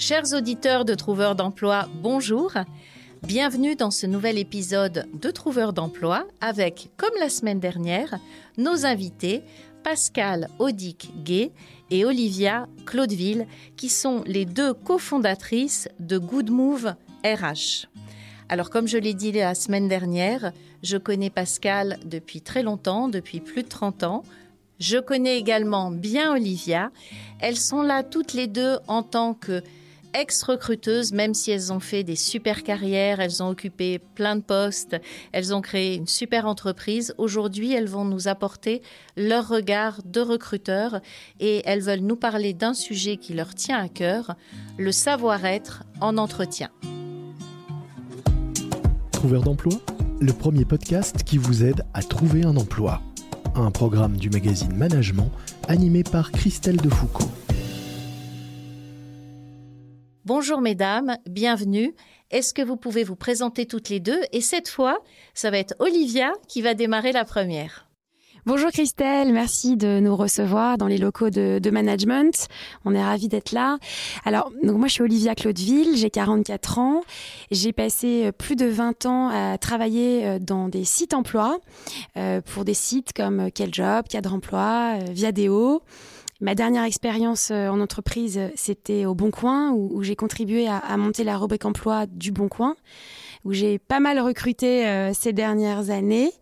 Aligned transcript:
Chers 0.00 0.32
auditeurs 0.32 0.86
de 0.86 0.94
Trouveurs 0.94 1.34
d'emploi, 1.34 1.86
bonjour. 2.02 2.52
Bienvenue 3.22 3.76
dans 3.76 3.90
ce 3.90 4.06
nouvel 4.06 4.38
épisode 4.38 5.06
de 5.12 5.30
Trouveurs 5.30 5.74
d'emploi 5.74 6.26
avec, 6.40 6.88
comme 6.96 7.12
la 7.20 7.28
semaine 7.28 7.60
dernière, 7.60 8.18
nos 8.56 8.86
invités 8.86 9.42
Pascal 9.84 10.48
Audic 10.58 11.12
Gay 11.22 11.52
et 11.90 12.06
Olivia 12.06 12.66
Claudeville, 12.86 13.46
qui 13.76 13.90
sont 13.90 14.22
les 14.24 14.46
deux 14.46 14.72
cofondatrices 14.72 15.86
de 15.98 16.16
Good 16.16 16.48
Move 16.48 16.94
RH. 17.22 17.86
Alors, 18.48 18.70
comme 18.70 18.88
je 18.88 18.96
l'ai 18.96 19.12
dit 19.12 19.32
la 19.32 19.54
semaine 19.54 19.86
dernière, 19.86 20.52
je 20.82 20.96
connais 20.96 21.28
Pascal 21.28 21.98
depuis 22.06 22.40
très 22.40 22.62
longtemps, 22.62 23.08
depuis 23.08 23.40
plus 23.40 23.64
de 23.64 23.68
30 23.68 24.04
ans. 24.04 24.22
Je 24.78 24.96
connais 24.96 25.36
également 25.36 25.90
bien 25.90 26.32
Olivia. 26.32 26.90
Elles 27.38 27.58
sont 27.58 27.82
là 27.82 28.02
toutes 28.02 28.32
les 28.32 28.46
deux 28.46 28.78
en 28.88 29.02
tant 29.02 29.34
que 29.34 29.62
ex-recruteuses, 30.14 31.12
même 31.12 31.34
si 31.34 31.50
elles 31.50 31.72
ont 31.72 31.80
fait 31.80 32.04
des 32.04 32.16
super 32.16 32.62
carrières, 32.62 33.20
elles 33.20 33.42
ont 33.42 33.48
occupé 33.48 33.98
plein 33.98 34.36
de 34.36 34.42
postes, 34.42 34.96
elles 35.32 35.54
ont 35.54 35.60
créé 35.60 35.96
une 35.96 36.06
super 36.06 36.46
entreprise. 36.46 37.14
Aujourd'hui, 37.18 37.72
elles 37.72 37.88
vont 37.88 38.04
nous 38.04 38.28
apporter 38.28 38.82
leur 39.16 39.48
regard 39.48 40.00
de 40.04 40.20
recruteurs 40.20 41.00
et 41.38 41.62
elles 41.64 41.82
veulent 41.82 42.00
nous 42.00 42.16
parler 42.16 42.52
d'un 42.52 42.74
sujet 42.74 43.16
qui 43.16 43.34
leur 43.34 43.54
tient 43.54 43.78
à 43.78 43.88
cœur, 43.88 44.34
le 44.78 44.92
savoir-être 44.92 45.84
en 46.00 46.16
entretien. 46.18 46.70
Trouveur 49.12 49.42
d'emploi, 49.42 49.74
le 50.20 50.32
premier 50.32 50.64
podcast 50.64 51.24
qui 51.24 51.38
vous 51.38 51.62
aide 51.64 51.84
à 51.94 52.02
trouver 52.02 52.44
un 52.44 52.56
emploi. 52.56 53.02
Un 53.54 53.70
programme 53.70 54.16
du 54.16 54.30
magazine 54.30 54.74
Management 54.74 55.30
animé 55.68 56.04
par 56.04 56.30
Christelle 56.30 56.76
Defoucault. 56.76 57.28
Bonjour 60.32 60.60
mesdames, 60.60 61.16
bienvenue. 61.28 61.92
Est-ce 62.30 62.54
que 62.54 62.62
vous 62.62 62.76
pouvez 62.76 63.02
vous 63.02 63.16
présenter 63.16 63.66
toutes 63.66 63.88
les 63.88 63.98
deux? 63.98 64.20
Et 64.30 64.40
cette 64.40 64.68
fois, 64.68 65.00
ça 65.34 65.50
va 65.50 65.58
être 65.58 65.74
Olivia 65.80 66.30
qui 66.46 66.62
va 66.62 66.74
démarrer 66.74 67.10
la 67.10 67.24
première. 67.24 67.88
Bonjour 68.46 68.70
Christelle, 68.70 69.32
merci 69.32 69.76
de 69.76 69.98
nous 69.98 70.14
recevoir 70.14 70.78
dans 70.78 70.86
les 70.86 70.98
locaux 70.98 71.30
de, 71.30 71.70
management. 71.70 72.46
On 72.84 72.94
est 72.94 73.02
ravis 73.02 73.26
d'être 73.26 73.50
là. 73.50 73.78
Alors, 74.24 74.52
donc 74.62 74.78
moi 74.78 74.86
je 74.86 74.92
suis 74.92 75.02
Olivia 75.02 75.34
Claudeville, 75.34 75.96
j'ai 75.96 76.10
44 76.10 76.78
ans. 76.78 77.02
J'ai 77.50 77.72
passé 77.72 78.26
euh, 78.26 78.32
plus 78.32 78.54
de 78.54 78.66
20 78.66 79.06
ans 79.06 79.30
à 79.30 79.58
travailler 79.58 80.28
euh, 80.28 80.38
dans 80.38 80.68
des 80.68 80.84
sites 80.84 81.12
emploi 81.12 81.58
euh, 82.16 82.40
pour 82.40 82.64
des 82.64 82.74
sites 82.74 83.12
comme 83.12 83.50
Quel 83.52 83.74
Job, 83.74 84.06
Cadre 84.08 84.32
Emploi, 84.32 84.98
Viadeo. 85.10 85.82
Ma 86.40 86.54
dernière 86.54 86.84
expérience 86.84 87.50
euh, 87.50 87.68
en 87.68 87.80
entreprise, 87.80 88.40
c'était 88.54 89.04
au 89.04 89.14
Bon 89.14 89.30
Coin, 89.30 89.72
où, 89.72 90.02
j'ai 90.02 90.16
contribué 90.16 90.68
à, 90.68 90.96
monter 90.96 91.22
la 91.22 91.36
rubrique 91.36 91.66
emploi 91.66 92.06
du 92.06 92.32
Bon 92.32 92.48
Coin, 92.48 92.76
où 93.44 93.52
j'ai 93.52 93.78
pas 93.78 94.00
mal 94.00 94.18
recruté 94.18 94.86
euh, 94.86 95.12
ces 95.12 95.34
dernières 95.34 95.90
années. 95.90 96.32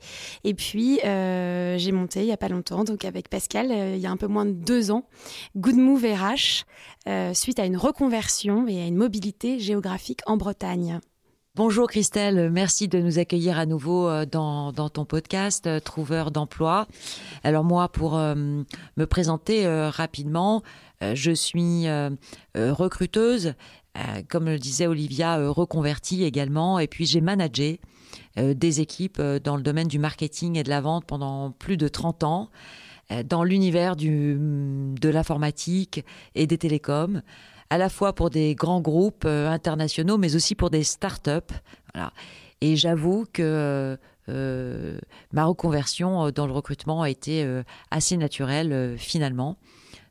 Et 0.44 0.54
puis, 0.54 1.00
euh, 1.04 1.76
j'ai 1.78 1.90
monté 1.90 2.20
il 2.20 2.26
y 2.26 2.32
a 2.32 2.36
pas 2.36 2.48
longtemps, 2.48 2.84
donc 2.84 3.04
avec 3.04 3.28
Pascal, 3.28 3.72
il 3.72 3.98
y 3.98 4.06
a 4.06 4.10
un 4.10 4.16
peu 4.16 4.28
moins 4.28 4.46
de 4.46 4.52
deux 4.52 4.92
ans, 4.92 5.02
Good 5.56 5.76
Move 5.76 6.04
RH, 6.04 6.64
suite 7.34 7.58
à 7.58 7.66
une 7.66 7.76
reconversion 7.76 8.68
et 8.68 8.80
à 8.80 8.86
une 8.86 8.96
mobilité 8.96 9.58
géographique 9.58 10.20
en 10.26 10.36
Bretagne. 10.36 11.00
Bonjour 11.58 11.88
Christelle, 11.88 12.50
merci 12.52 12.86
de 12.86 13.00
nous 13.00 13.18
accueillir 13.18 13.58
à 13.58 13.66
nouveau 13.66 14.08
euh, 14.08 14.24
dans, 14.24 14.72
ton 14.72 15.04
podcast 15.04 15.66
euh, 15.66 15.80
Trouveur 15.80 16.30
d'emploi. 16.30 16.86
Alors 17.42 17.64
moi, 17.64 17.88
pour 17.88 18.16
euh, 18.16 18.36
me 18.36 19.06
présenter 19.06 19.66
rapidement, 19.88 20.62
je 21.00 21.32
suis 21.32 21.86
recruteuse, 22.54 23.54
comme 24.28 24.44
le 24.44 24.58
disait 24.60 24.86
Olivia, 24.86 25.48
reconvertie 25.48 26.22
également, 26.22 26.78
et 26.78 26.86
puis 26.86 27.06
j'ai 27.06 27.20
managé 27.20 27.80
des 28.36 28.80
équipes 28.80 29.20
dans 29.20 29.56
le 29.56 29.62
domaine 29.62 29.88
du 29.88 29.98
marketing 29.98 30.56
et 30.56 30.62
de 30.62 30.70
la 30.70 30.80
vente 30.80 31.06
pendant 31.06 31.50
plus 31.50 31.76
de 31.76 31.88
30 31.88 32.22
ans, 32.22 32.50
dans 33.24 33.42
l'univers 33.42 33.96
de 33.96 35.08
l'informatique 35.08 36.04
et 36.36 36.46
des 36.46 36.58
télécoms 36.58 37.22
à 37.70 37.78
la 37.78 37.88
fois 37.88 38.14
pour 38.14 38.30
des 38.30 38.54
grands 38.54 38.80
groupes 38.80 39.24
euh, 39.24 39.48
internationaux, 39.48 40.18
mais 40.18 40.34
aussi 40.34 40.54
pour 40.54 40.70
des 40.70 40.84
start-up. 40.84 41.52
Et 42.60 42.76
j'avoue 42.76 43.26
que 43.32 43.98
euh, 44.28 44.98
ma 45.32 45.44
reconversion 45.44 46.26
euh, 46.26 46.30
dans 46.30 46.46
le 46.46 46.52
recrutement 46.52 47.02
a 47.02 47.10
été 47.10 47.46
assez 47.90 48.16
naturelle 48.16 48.96
finalement, 48.98 49.56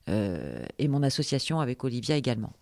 et 0.07 0.87
mon 0.87 1.03
association 1.03 1.59
avec 1.59 1.83
Olivia 1.83 2.15
également. 2.15 2.53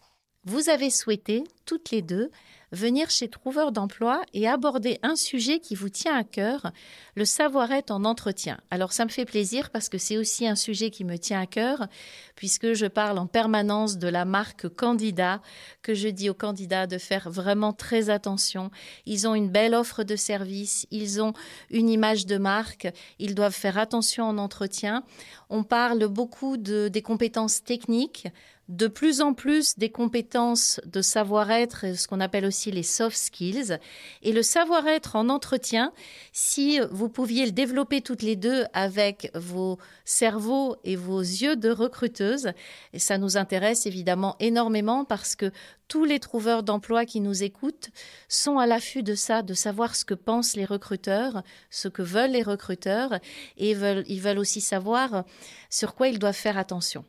Vous 0.47 0.69
avez 0.69 0.91
souhaité, 0.91 1.43
toutes 1.65 1.89
les 1.89 2.03
deux, 2.03 2.29
venir 2.71 3.09
chez 3.09 3.27
Trouveur 3.29 3.71
d'emploi 3.71 4.21
et 4.33 4.47
aborder 4.47 4.99
un 5.01 5.15
sujet 5.15 5.59
qui 5.59 5.73
vous 5.73 5.89
tient 5.89 6.15
à 6.15 6.23
cœur, 6.23 6.71
le 7.15 7.25
savoir-être 7.25 7.89
en 7.89 8.05
entretien. 8.05 8.59
Alors 8.69 8.93
ça 8.93 9.05
me 9.05 9.09
fait 9.09 9.25
plaisir 9.25 9.71
parce 9.71 9.89
que 9.89 9.97
c'est 9.97 10.17
aussi 10.17 10.47
un 10.47 10.55
sujet 10.55 10.91
qui 10.91 11.03
me 11.03 11.17
tient 11.17 11.41
à 11.41 11.47
cœur, 11.47 11.87
puisque 12.35 12.73
je 12.73 12.85
parle 12.85 13.17
en 13.17 13.25
permanence 13.25 13.97
de 13.97 14.07
la 14.07 14.25
marque 14.25 14.67
candidat, 14.67 15.41
que 15.81 15.95
je 15.95 16.09
dis 16.09 16.29
aux 16.29 16.35
candidats 16.35 16.85
de 16.85 16.99
faire 16.99 17.29
vraiment 17.29 17.73
très 17.73 18.11
attention. 18.11 18.69
Ils 19.07 19.27
ont 19.27 19.33
une 19.33 19.49
belle 19.49 19.73
offre 19.73 20.03
de 20.03 20.15
service, 20.15 20.85
ils 20.91 21.21
ont 21.21 21.33
une 21.71 21.89
image 21.89 22.27
de 22.27 22.37
marque, 22.37 22.87
ils 23.17 23.33
doivent 23.33 23.51
faire 23.51 23.79
attention 23.79 24.25
en 24.25 24.37
entretien. 24.37 25.03
On 25.49 25.63
parle 25.63 26.07
beaucoup 26.07 26.57
de, 26.57 26.87
des 26.87 27.01
compétences 27.01 27.63
techniques 27.63 28.27
de 28.67 28.87
plus 28.87 29.21
en 29.21 29.33
plus 29.33 29.77
des 29.77 29.91
compétences 29.91 30.81
de 30.85 31.01
savoir-être, 31.01 31.95
ce 31.95 32.07
qu'on 32.07 32.19
appelle 32.19 32.45
aussi 32.45 32.71
les 32.71 32.83
soft 32.83 33.15
skills. 33.15 33.77
Et 34.23 34.31
le 34.31 34.41
savoir-être 34.41 35.15
en 35.15 35.29
entretien, 35.29 35.93
si 36.33 36.79
vous 36.91 37.09
pouviez 37.09 37.45
le 37.45 37.51
développer 37.51 38.01
toutes 38.01 38.23
les 38.23 38.35
deux 38.35 38.65
avec 38.73 39.31
vos 39.35 39.77
cerveaux 40.03 40.77
et 40.83 40.95
vos 40.95 41.19
yeux 41.19 41.55
de 41.55 41.69
recruteuse, 41.69 42.51
et 42.93 42.99
ça 42.99 43.17
nous 43.17 43.37
intéresse 43.37 43.85
évidemment 43.85 44.35
énormément 44.39 45.05
parce 45.05 45.35
que 45.35 45.51
tous 45.87 46.03
les 46.03 46.19
trouveurs 46.19 46.63
d'emploi 46.63 47.05
qui 47.05 47.21
nous 47.21 47.43
écoutent 47.43 47.89
sont 48.27 48.57
à 48.57 48.65
l'affût 48.65 49.03
de 49.03 49.13
ça, 49.13 49.43
de 49.43 49.53
savoir 49.53 49.95
ce 49.95 50.05
que 50.05 50.15
pensent 50.15 50.55
les 50.55 50.65
recruteurs, 50.65 51.43
ce 51.69 51.87
que 51.87 52.01
veulent 52.01 52.31
les 52.31 52.41
recruteurs, 52.41 53.19
et 53.57 53.71
ils 53.71 54.21
veulent 54.21 54.39
aussi 54.39 54.61
savoir 54.61 55.23
sur 55.69 55.93
quoi 55.93 56.07
ils 56.07 56.17
doivent 56.17 56.33
faire 56.33 56.57
attention. 56.57 57.05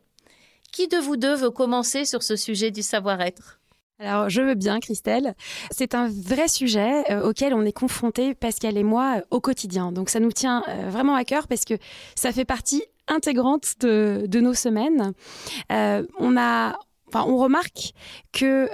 Qui 0.77 0.89
de 0.89 0.99
vous 0.99 1.17
deux 1.17 1.35
veut 1.35 1.51
commencer 1.51 2.05
sur 2.05 2.23
ce 2.23 2.37
sujet 2.37 2.71
du 2.71 2.83
savoir-être? 2.83 3.61
Alors, 3.99 4.29
je 4.29 4.43
veux 4.43 4.55
bien, 4.55 4.79
Christelle. 4.79 5.35
C'est 5.71 5.95
un 5.95 6.07
vrai 6.07 6.49
sujet 6.49 7.11
euh, 7.11 7.27
auquel 7.27 7.55
on 7.55 7.63
est 7.63 7.73
confronté, 7.73 8.35
Pascal 8.35 8.77
et 8.77 8.83
moi, 8.83 9.15
euh, 9.17 9.23
au 9.31 9.41
quotidien. 9.41 9.91
Donc, 9.91 10.11
ça 10.11 10.21
nous 10.21 10.33
tient 10.33 10.63
euh, 10.69 10.91
vraiment 10.91 11.15
à 11.15 11.25
cœur 11.25 11.49
parce 11.49 11.65
que 11.65 11.79
ça 12.15 12.31
fait 12.31 12.45
partie 12.45 12.85
intégrante 13.09 13.77
de, 13.81 14.29
nos 14.39 14.53
semaines. 14.53 15.15
on 15.71 16.37
a, 16.37 16.79
enfin, 17.09 17.25
on 17.27 17.39
remarque 17.39 17.93
que 18.33 18.69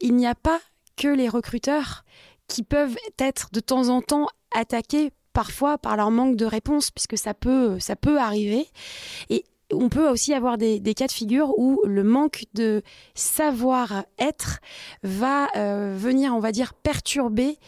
il 0.00 0.14
n'y 0.14 0.28
a 0.28 0.36
pas 0.36 0.60
que 0.96 1.08
les 1.08 1.28
recruteurs 1.28 2.04
qui 2.46 2.62
peuvent 2.62 2.96
être 3.18 3.48
de 3.50 3.58
temps 3.58 3.88
en 3.88 4.00
temps 4.00 4.28
attaqués 4.54 5.10
parfois 5.32 5.76
par 5.76 5.96
leur 5.96 6.12
manque 6.12 6.36
de 6.36 6.44
réponse, 6.44 6.92
puisque 6.92 7.18
ça 7.18 7.34
peut, 7.34 7.80
ça 7.80 7.96
peut 7.96 8.20
arriver. 8.20 8.68
Et 9.28 9.44
on 9.72 9.88
peut 9.88 10.08
aussi 10.08 10.32
avoir 10.34 10.58
des, 10.58 10.80
cas 10.94 11.06
de 11.06 11.12
figure 11.12 11.58
où 11.58 11.80
le 11.84 12.02
manque 12.02 12.44
de 12.54 12.82
savoir-être 13.14 14.60
va 15.02 15.48
euh, 15.56 15.94
venir, 15.96 16.34
on 16.34 16.40
va 16.40 16.52
dire, 16.52 16.74
perturber 16.74 17.58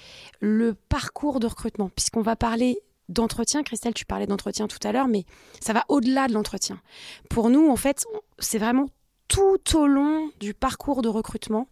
le 0.40 0.74
parcours 0.74 1.40
de 1.40 1.46
recrutement, 1.46 1.90
puisqu'on 1.94 2.22
va 2.22 2.36
parler 2.36 2.78
d'entretien. 3.08 3.62
Christelle, 3.62 3.94
tu 3.94 4.06
parlais 4.06 4.26
d'entretien 4.26 4.66
tout 4.66 4.78
à 4.82 4.92
l'heure, 4.92 5.08
mais 5.08 5.24
ça 5.60 5.72
va 5.72 5.84
au-delà 5.88 6.28
de 6.28 6.32
l'entretien. 6.32 6.80
Pour 7.28 7.50
nous, 7.50 7.68
en 7.68 7.76
fait, 7.76 8.04
c'est 8.38 8.58
vraiment 8.58 8.86
tout 9.28 9.76
au 9.76 9.86
long 9.86 10.30
du 10.40 10.54
parcours 10.54 11.02
de 11.02 11.08
recrutement 11.08 11.68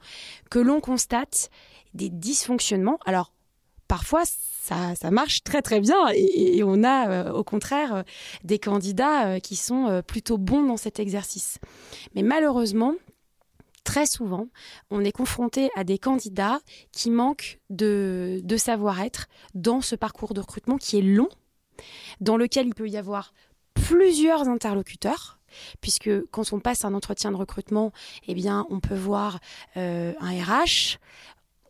que 0.50 0.58
l'on 0.58 0.80
constate 0.80 1.50
des 1.94 2.08
dysfonctionnements. 2.08 2.98
Alors, 3.04 3.32
parfois, 3.88 4.24
ça, 4.24 5.10
marche 5.10 5.42
très 5.42 5.62
très 5.62 5.80
bien 5.80 5.96
et, 6.14 6.62
on 6.62 6.84
a 6.84 7.08
euh, 7.08 7.32
au 7.32 7.42
contraire 7.42 7.94
euh, 7.94 8.02
des 8.44 8.58
candidats 8.58 9.26
euh, 9.26 9.38
qui 9.38 9.56
sont 9.56 10.02
plutôt 10.06 10.38
bons 10.38 10.62
dans 10.62 10.76
cet 10.76 11.00
exercice. 11.00 11.58
Mais 12.14 12.22
malheureusement, 12.22 12.94
très 13.84 14.06
souvent, 14.06 14.48
on 14.90 15.02
est 15.04 15.12
confronté 15.12 15.70
à 15.74 15.84
des 15.84 15.98
candidats 15.98 16.60
qui 16.92 17.10
manquent 17.10 17.60
de, 17.70 18.40
de 18.44 18.56
savoir-être 18.56 19.28
dans 19.54 19.80
ce 19.80 19.96
parcours 19.96 20.34
de 20.34 20.40
recrutement 20.40 20.76
qui 20.76 20.98
est 20.98 21.02
long, 21.02 21.30
dans 22.20 22.36
lequel 22.36 22.66
il 22.66 22.74
peut 22.74 22.88
y 22.88 22.98
avoir 22.98 23.32
plusieurs 23.74 24.48
interlocuteurs 24.48 25.36
puisque 25.80 26.10
quand 26.30 26.52
on 26.52 26.60
passe 26.60 26.84
un 26.84 26.92
entretien 26.92 27.30
de 27.30 27.36
recrutement, 27.36 27.90
eh 28.26 28.34
bien, 28.34 28.66
on 28.68 28.80
peut 28.80 28.94
voir 28.94 29.40
un 29.76 30.12
RH, 30.20 30.98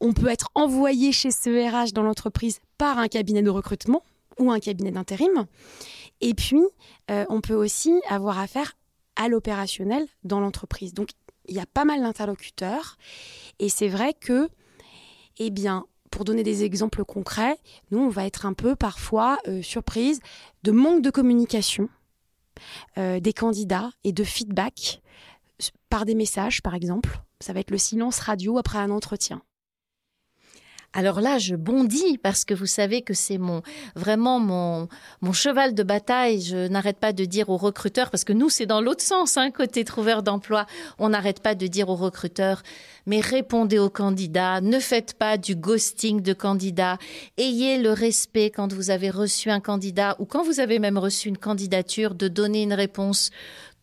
on 0.00 0.12
peut 0.12 0.28
être 0.28 0.48
envoyé 0.54 1.12
chez 1.12 1.30
ce 1.30 1.48
RH 1.48 1.92
dans 1.92 2.02
l'entreprise 2.02 2.60
par 2.76 2.98
un 2.98 3.08
cabinet 3.08 3.42
de 3.42 3.50
recrutement 3.50 4.02
ou 4.38 4.50
un 4.50 4.60
cabinet 4.60 4.90
d'intérim. 4.90 5.46
Et 6.20 6.34
puis, 6.34 6.62
euh, 7.10 7.24
on 7.28 7.40
peut 7.40 7.54
aussi 7.54 8.00
avoir 8.08 8.38
affaire 8.38 8.74
à 9.16 9.28
l'opérationnel 9.28 10.06
dans 10.24 10.40
l'entreprise. 10.40 10.94
Donc, 10.94 11.10
il 11.46 11.56
y 11.56 11.60
a 11.60 11.66
pas 11.66 11.84
mal 11.84 12.00
d'interlocuteurs. 12.00 12.96
Et 13.58 13.68
c'est 13.68 13.88
vrai 13.88 14.14
que, 14.14 14.48
eh 15.38 15.50
bien, 15.50 15.86
pour 16.10 16.24
donner 16.24 16.42
des 16.42 16.64
exemples 16.64 17.04
concrets, 17.04 17.58
nous, 17.90 17.98
on 17.98 18.08
va 18.08 18.26
être 18.26 18.46
un 18.46 18.52
peu 18.52 18.76
parfois 18.76 19.38
euh, 19.46 19.62
surprise 19.62 20.20
de 20.62 20.72
manque 20.72 21.02
de 21.02 21.10
communication 21.10 21.88
euh, 22.96 23.20
des 23.20 23.32
candidats 23.32 23.90
et 24.04 24.12
de 24.12 24.24
feedback 24.24 25.00
par 25.88 26.04
des 26.04 26.14
messages, 26.14 26.62
par 26.62 26.74
exemple. 26.74 27.20
Ça 27.40 27.52
va 27.52 27.60
être 27.60 27.70
le 27.70 27.78
silence 27.78 28.18
radio 28.20 28.58
après 28.58 28.78
un 28.78 28.90
entretien. 28.90 29.42
Alors 30.94 31.20
là, 31.20 31.38
je 31.38 31.54
bondis 31.54 32.18
parce 32.18 32.44
que 32.44 32.54
vous 32.54 32.66
savez 32.66 33.02
que 33.02 33.12
c'est 33.12 33.36
mon 33.36 33.62
vraiment 33.94 34.40
mon 34.40 35.32
cheval 35.32 35.74
de 35.74 35.82
bataille. 35.82 36.40
Je 36.40 36.66
n'arrête 36.68 36.98
pas 36.98 37.12
de 37.12 37.24
dire 37.24 37.50
aux 37.50 37.58
recruteurs 37.58 38.10
parce 38.10 38.24
que 38.24 38.32
nous 38.32 38.48
c'est 38.48 38.66
dans 38.66 38.80
l'autre 38.80 39.02
sens, 39.02 39.36
hein, 39.36 39.50
côté 39.50 39.84
trouveur 39.84 40.22
d'emploi. 40.22 40.66
On 40.98 41.10
n'arrête 41.10 41.40
pas 41.40 41.54
de 41.54 41.66
dire 41.66 41.88
aux 41.90 41.96
recruteurs 41.96 42.62
mais 43.08 43.20
répondez 43.20 43.78
aux 43.78 43.88
candidats, 43.88 44.60
ne 44.60 44.78
faites 44.78 45.14
pas 45.14 45.38
du 45.38 45.56
ghosting 45.56 46.20
de 46.20 46.34
candidats, 46.34 46.98
ayez 47.38 47.78
le 47.78 47.90
respect 47.90 48.50
quand 48.50 48.74
vous 48.74 48.90
avez 48.90 49.08
reçu 49.08 49.48
un 49.48 49.60
candidat 49.60 50.14
ou 50.18 50.26
quand 50.26 50.42
vous 50.42 50.60
avez 50.60 50.78
même 50.78 50.98
reçu 50.98 51.28
une 51.28 51.38
candidature 51.38 52.14
de 52.14 52.28
donner 52.28 52.62
une 52.62 52.74
réponse 52.74 53.30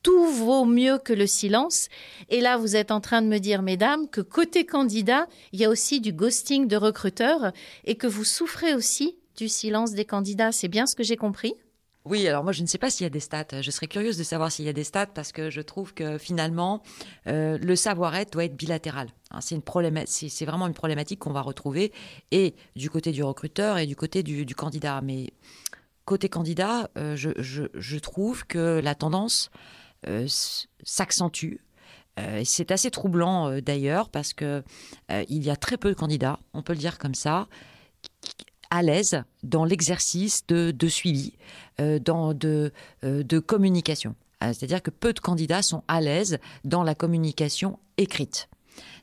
tout 0.05 0.27
vaut 0.27 0.65
mieux 0.65 0.99
que 0.99 1.13
le 1.13 1.25
silence. 1.25 1.89
Et 2.29 2.39
là, 2.39 2.57
vous 2.57 2.75
êtes 2.75 2.91
en 2.91 3.01
train 3.01 3.23
de 3.23 3.27
me 3.27 3.39
dire, 3.39 3.63
mesdames, 3.63 4.07
que 4.07 4.21
côté 4.21 4.63
candidat, 4.63 5.25
il 5.51 5.59
y 5.59 5.65
a 5.65 5.69
aussi 5.69 5.99
du 5.99 6.13
ghosting 6.13 6.67
de 6.67 6.77
recruteurs 6.77 7.51
et 7.85 7.95
que 7.95 8.05
vous 8.05 8.23
souffrez 8.23 8.75
aussi 8.75 9.17
du 9.35 9.49
silence 9.49 9.93
des 9.93 10.05
candidats. 10.05 10.51
C'est 10.51 10.67
bien 10.67 10.85
ce 10.85 10.95
que 10.95 11.01
j'ai 11.01 11.17
compris? 11.17 11.55
Oui, 12.05 12.27
alors 12.27 12.43
moi 12.43 12.51
je 12.53 12.61
ne 12.61 12.67
sais 12.67 12.77
pas 12.77 12.91
s'il 12.91 13.05
y 13.05 13.07
a 13.07 13.09
des 13.09 13.19
stats. 13.19 13.61
Je 13.61 13.71
serais 13.71 13.87
curieuse 13.87 14.15
de 14.15 14.23
savoir 14.23 14.51
s'il 14.51 14.65
y 14.65 14.69
a 14.69 14.73
des 14.73 14.83
stats 14.83 15.07
parce 15.07 15.31
que 15.31 15.49
je 15.49 15.61
trouve 15.61 15.95
que 15.95 16.19
finalement 16.19 16.83
euh, 17.25 17.57
le 17.57 17.75
savoir-être 17.75 18.33
doit 18.33 18.45
être 18.45 18.55
bilatéral. 18.55 19.07
Hein, 19.31 19.39
c'est 19.41 19.59
c'est 20.05 20.45
vraiment 20.45 20.67
une 20.67 20.75
problématique 20.75 21.17
qu'on 21.17 21.33
va 21.33 21.41
retrouver 21.41 21.91
et 22.29 22.53
du 22.75 22.91
côté 22.91 23.11
du 23.11 23.23
recruteur 23.23 23.79
et 23.79 23.87
du 23.87 23.95
côté 23.95 24.21
du, 24.21 24.45
candidat. 24.53 25.01
Mais 25.01 25.31
côté 26.05 26.29
candidat, 26.29 26.91
euh, 26.95 27.15
je, 27.15 27.97
trouve 27.97 28.45
que 28.45 28.79
la 28.83 28.93
tendance 28.93 29.49
s'accentue. 30.83 31.57
Euh, 32.19 32.41
c'est 32.45 32.71
assez 32.71 32.91
troublant 32.91 33.49
euh, 33.49 33.61
d'ailleurs 33.61 34.09
parce 34.09 34.33
que 34.33 34.63
il 35.09 35.43
y 35.43 35.49
a 35.49 35.55
très 35.55 35.77
peu 35.77 35.89
de 35.89 35.95
candidats, 35.95 36.39
on 36.53 36.61
peut 36.61 36.73
le 36.73 36.79
dire 36.79 36.97
comme 36.97 37.15
ça, 37.15 37.47
à 38.69 38.81
l'aise 38.81 39.23
dans 39.43 39.65
l'exercice 39.65 40.45
de, 40.47 40.87
suivi, 40.87 41.33
dans 41.77 42.33
de, 42.33 42.73
de 43.03 43.39
communication. 43.39 44.15
C'est-à-dire 44.41 44.81
que 44.81 44.89
peu 44.89 45.13
de 45.13 45.19
candidats 45.19 45.61
sont 45.61 45.83
à 45.87 46.01
l'aise 46.01 46.39
dans 46.63 46.83
la 46.83 46.95
communication 46.95 47.79
écrite, 47.97 48.49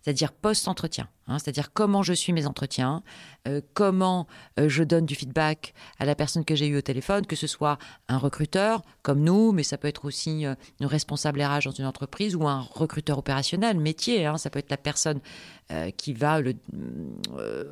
c'est-à-dire 0.03 0.33
post-entretien. 0.33 1.09
Hein, 1.29 1.39
c'est-à-dire 1.39 1.73
comment 1.73 2.03
je 2.03 2.13
suis 2.13 2.33
mes 2.33 2.47
entretiens, 2.47 3.03
euh, 3.47 3.61
comment 3.75 4.27
euh, 4.59 4.69
je 4.69 4.83
donne 4.83 5.07
du 5.07 5.15
feedback 5.15 5.73
à 5.99 6.05
la 6.05 6.15
personne 6.15 6.45
que 6.45 6.57
j'ai 6.57 6.67
eue 6.67 6.77
au 6.77 6.81
téléphone, 6.81 7.27
que 7.27 7.37
ce 7.37 7.47
soit 7.47 7.79
un 8.09 8.19
recruteur 8.19 8.83
comme 9.03 9.21
nous, 9.21 9.53
mais 9.53 9.63
ça 9.63 9.79
peut 9.79 9.89
être 9.89 10.05
aussi 10.05 10.47
euh, 10.47 10.55
une 10.81 10.87
responsable 10.87 11.41
RH 11.41 11.65
dans 11.65 11.71
une 11.73 11.87
entreprise 11.87 12.35
ou 12.35 12.49
un 12.49 12.61
recruteur 12.61 13.19
opérationnel, 13.19 13.79
métier. 13.79 14.27
Hein, 14.27 14.37
ça 14.37 14.51
peut 14.51 14.59
être 14.59 14.71
la 14.71 14.77
personne 14.77 15.21
qui 15.97 16.13
va 16.13 16.39
le 16.43 16.55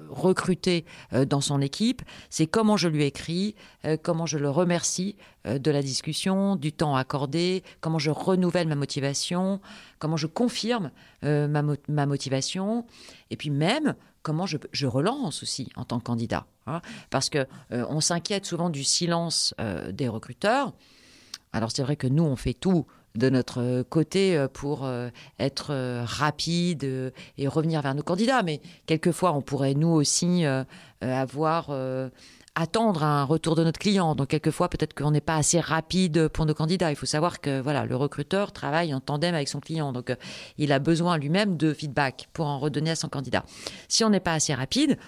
recruter 0.08 0.86
dans 1.28 1.42
son 1.42 1.60
équipe. 1.60 2.00
C'est 2.30 2.46
comment 2.46 2.78
je 2.78 2.88
lui 2.88 3.04
écris, 3.04 3.54
comment 4.02 4.24
je 4.24 4.38
le 4.38 4.48
remercie 4.48 5.16
de 5.44 5.70
la 5.70 5.82
discussion, 5.82 6.56
du 6.56 6.72
temps 6.72 6.96
accordé, 6.96 7.62
comment 7.82 7.98
je 7.98 8.10
renouvelle 8.10 8.68
ma 8.68 8.74
motivation, 8.74 9.60
comment 9.98 10.16
je 10.16 10.28
confirme 10.28 10.90
ma 11.22 12.06
motivation. 12.06 12.86
Et 13.30 13.36
puis 13.36 13.50
même 13.50 13.94
comment 14.22 14.46
je, 14.46 14.86
relance 14.86 15.42
aussi 15.42 15.68
en 15.76 15.84
tant 15.84 15.98
que 15.98 16.04
candidat. 16.04 16.46
Hein. 16.66 16.82
parce 17.08 17.30
que 17.30 17.46
euh, 17.72 17.84
on 17.88 18.00
s'inquiète 18.00 18.44
souvent 18.44 18.70
du 18.70 18.84
silence 18.84 19.54
euh, 19.60 19.92
des 19.92 20.08
recruteurs. 20.08 20.72
Alors 21.52 21.70
c'est 21.72 21.82
vrai 21.82 21.96
que 21.96 22.06
nous, 22.06 22.22
on 22.22 22.36
fait 22.36 22.54
tout 22.54 22.86
de 23.16 23.28
notre 23.28 23.82
côté 23.82 24.36
euh, 24.36 24.46
pour 24.46 24.88
être 25.38 26.02
rapide 26.04 27.12
et 27.38 27.48
revenir 27.48 27.82
vers 27.82 27.94
nos 27.94 28.02
candidats. 28.02 28.42
Mais 28.42 28.60
quelquefois, 28.86 29.32
on 29.32 29.42
pourrait 29.42 29.74
nous 29.74 29.88
aussi 29.88 30.44
avoir 31.00 31.70
attendre 32.60 33.02
un 33.02 33.24
retour 33.24 33.56
de 33.56 33.64
notre 33.64 33.78
client. 33.78 34.14
Donc 34.14 34.28
quelquefois 34.28 34.68
peut-être 34.68 34.94
qu'on 34.94 35.10
n'est 35.10 35.20
pas 35.20 35.36
assez 35.36 35.60
rapide 35.60 36.28
pour 36.28 36.44
nos 36.44 36.54
candidats. 36.54 36.90
Il 36.90 36.96
faut 36.96 37.06
savoir 37.06 37.40
que 37.40 37.60
voilà, 37.60 37.86
le 37.86 37.96
recruteur 37.96 38.52
travaille 38.52 38.92
en 38.92 39.00
tandem 39.00 39.34
avec 39.34 39.48
son 39.48 39.60
client. 39.60 39.92
Donc 39.92 40.10
euh, 40.10 40.16
il 40.58 40.72
a 40.72 40.78
besoin 40.78 41.16
lui-même 41.16 41.56
de 41.56 41.72
feedback 41.72 42.28
pour 42.32 42.46
en 42.46 42.58
redonner 42.58 42.90
à 42.90 42.96
son 42.96 43.08
candidat. 43.08 43.44
Si 43.88 44.04
on 44.04 44.10
n'est 44.10 44.20
pas 44.20 44.34
assez 44.34 44.54
rapide, 44.54 44.98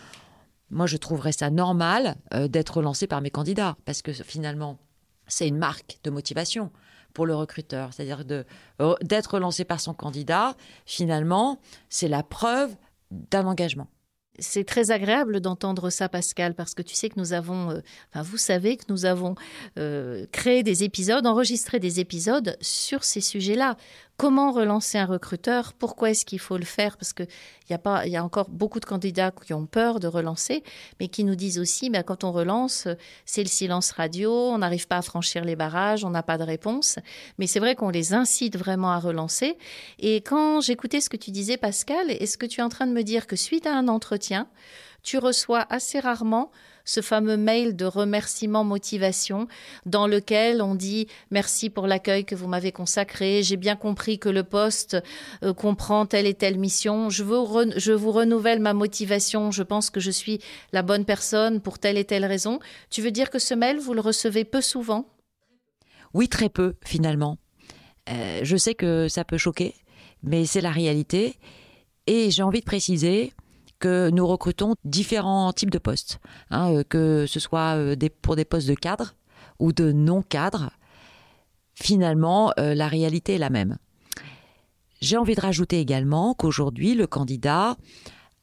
moi 0.71 0.87
je 0.87 0.97
trouverais 0.97 1.33
ça 1.33 1.51
normal 1.51 2.17
euh, 2.33 2.49
d'être 2.49 2.79
relancé 2.79 3.07
par 3.07 3.21
mes 3.21 3.31
candidats 3.31 3.77
parce 3.85 4.01
que 4.01 4.13
finalement 4.13 4.79
c'est 5.27 5.47
une 5.47 5.59
marque 5.59 5.99
de 6.05 6.11
motivation 6.11 6.71
pour 7.13 7.27
le 7.27 7.35
recruteur, 7.35 7.93
c'est-à-dire 7.93 8.25
euh, 8.81 8.95
d'être 9.03 9.35
relancé 9.35 9.65
par 9.65 9.81
son 9.81 9.93
candidat, 9.93 10.57
finalement, 10.87 11.61
c'est 11.91 12.09
la 12.09 12.23
preuve 12.23 12.75
d'un 13.11 13.47
engagement. 13.47 13.89
C'est 14.39 14.65
très 14.65 14.91
agréable 14.91 15.41
d'entendre 15.41 15.91
ça, 15.91 16.09
Pascal, 16.09 16.55
parce 16.55 16.75
que 16.75 16.81
tu 16.81 16.95
sais 16.95 17.11
que 17.11 17.19
nous 17.19 17.35
avons, 17.35 17.71
euh, 17.71 17.81
enfin, 18.11 18.23
vous 18.23 18.39
savez 18.39 18.79
que 18.79 18.85
nous 18.89 19.05
avons 19.05 19.35
euh, 19.79 20.25
créé 20.33 20.63
des 20.63 20.85
épisodes, 20.85 21.27
enregistré 21.27 21.79
des 21.79 22.01
épisodes 22.01 22.57
sur 22.61 23.05
ces 23.05 23.21
sujets-là. 23.21 23.77
Comment 24.23 24.53
relancer 24.53 24.99
un 24.99 25.07
recruteur 25.07 25.73
Pourquoi 25.73 26.11
est-ce 26.11 26.25
qu'il 26.25 26.39
faut 26.39 26.57
le 26.57 26.65
faire 26.65 26.97
Parce 26.97 27.13
qu'il 27.13 27.27
y, 27.71 27.73
a 27.73 27.79
pas, 27.79 28.07
y 28.07 28.17
a 28.17 28.23
encore 28.23 28.49
beaucoup 28.51 28.79
de 28.79 28.85
candidats 28.85 29.33
qui 29.33 29.53
ont 29.53 29.67
peur 29.67 29.99
de 29.99 30.07
relancer, 30.07 30.63
mais 31.01 31.09
qui 31.09 31.25
nous 31.25 31.35
disent 31.35 31.59
aussi, 31.59 31.91
mais 31.91 32.05
quand 32.05 32.23
on 32.23 32.31
relance, 32.31 32.87
c'est 33.27 33.43
le 33.43 33.49
silence 33.49 33.91
radio, 33.91 34.33
on 34.33 34.59
n'arrive 34.59 34.87
pas 34.87 34.99
à 34.99 35.03
franchir 35.03 35.45
les 35.45 35.57
barrages, 35.57 36.05
on 36.05 36.11
n'a 36.11 36.23
pas 36.23 36.39
de 36.39 36.45
réponse. 36.45 37.01
Mais 37.39 37.49
c'est 37.49 37.59
vrai 37.59 37.75
qu'on 37.75 37.89
les 37.89 38.15
incite 38.15 38.57
vraiment 38.57 38.93
à 38.93 39.01
relancer. 39.01 39.59
Et 39.99 40.21
quand 40.21 40.61
j'écoutais 40.61 41.01
ce 41.01 41.11
que 41.11 41.17
tu 41.17 41.33
disais, 41.33 41.57
Pascal, 41.57 42.09
est-ce 42.09 42.39
que 42.39 42.47
tu 42.47 42.61
es 42.61 42.63
en 42.63 42.69
train 42.69 42.87
de 42.87 42.93
me 42.93 43.03
dire 43.03 43.27
que 43.27 43.35
suite 43.35 43.67
à 43.67 43.77
un 43.77 43.89
entretien, 43.89 44.47
tu 45.03 45.19
reçois 45.19 45.67
assez 45.69 45.99
rarement 45.99 46.53
ce 46.85 47.01
fameux 47.01 47.37
mail 47.37 47.77
de 47.77 47.85
remerciement 47.85 48.65
motivation 48.65 49.49
dans 49.87 50.07
lequel 50.07 50.63
on 50.63 50.75
dit 50.75 51.07
merci 51.31 51.71
pour 51.71 51.87
l'accueil 51.87 52.25
que 52.25 52.35
vous 52.35 52.49
m'avez 52.49 52.73
consacré, 52.73 53.43
j'ai 53.43 53.57
bien 53.57 53.77
compris 53.77 54.19
que 54.19 54.29
le 54.29 54.43
poste 54.43 54.97
euh, 55.43 55.53
comprend 55.53 56.07
telle 56.07 56.27
et 56.27 56.35
telle 56.35 56.59
mission, 56.59 57.11
je, 57.11 57.25
veux 57.25 57.73
je 57.77 57.93
vous 57.93 58.13
renouvelle 58.13 58.61
ma 58.61 58.75
motivation, 58.75 59.51
je 59.51 59.63
pense 59.63 59.91
que 59.91 60.01
je 60.01 60.11
suis 60.11 60.41
la 60.73 60.83
bonne 60.83 61.05
personne 61.05 61.61
pour 61.61 61.79
telle 61.79 61.99
et 61.99 62.05
telle 62.05 62.25
raison. 62.25 62.59
Tu 62.91 63.03
veux 63.03 63.11
dire 63.11 63.31
que 63.31 63.39
ce 63.39 63.55
mail, 63.55 63.79
vous 63.79 63.95
le 63.95 64.01
recevez 64.01 64.45
peu 64.45 64.61
souvent? 64.61 65.07
Oui, 66.15 66.29
très 66.29 66.49
peu 66.49 66.75
finalement. 66.85 67.39
Euh, 68.11 68.41
je 68.43 68.57
sais 68.57 68.75
que 68.75 69.09
ça 69.09 69.25
peut 69.25 69.39
choquer, 69.39 69.75
mais 70.23 70.45
c'est 70.45 70.61
la 70.61 70.71
réalité. 70.71 71.37
Et 72.07 72.31
j'ai 72.31 72.43
envie 72.43 72.61
de 72.61 72.65
préciser 72.65 73.33
que 73.83 74.11
nous 74.11 74.27
recrutons 74.29 74.77
différents 74.85 75.53
types 75.53 75.71
de 75.71 75.79
postes, 75.79 76.21
hein, 76.51 76.73
euh, 76.73 76.85
que 76.89 77.27
ce 77.27 77.41
soit 77.41 77.75
euh, 77.77 77.97
pour 78.23 78.37
des 78.37 78.45
postes 78.45 78.69
de 78.69 78.75
cadre 78.75 79.17
ou 79.59 79.73
de 79.73 79.91
non-cadre. 79.91 80.71
Finalement, 81.75 82.53
euh, 82.61 82.75
la 82.77 82.87
réalité 82.87 83.35
est 83.35 83.39
la 83.39 83.51
même. 83.51 83.79
J'ai 85.01 85.17
envie 85.17 85.35
de 85.35 85.41
rajouter 85.41 85.81
également 85.81 86.33
qu'aujourd'hui, 86.33 86.95
le 86.95 87.09
candidat 87.09 87.77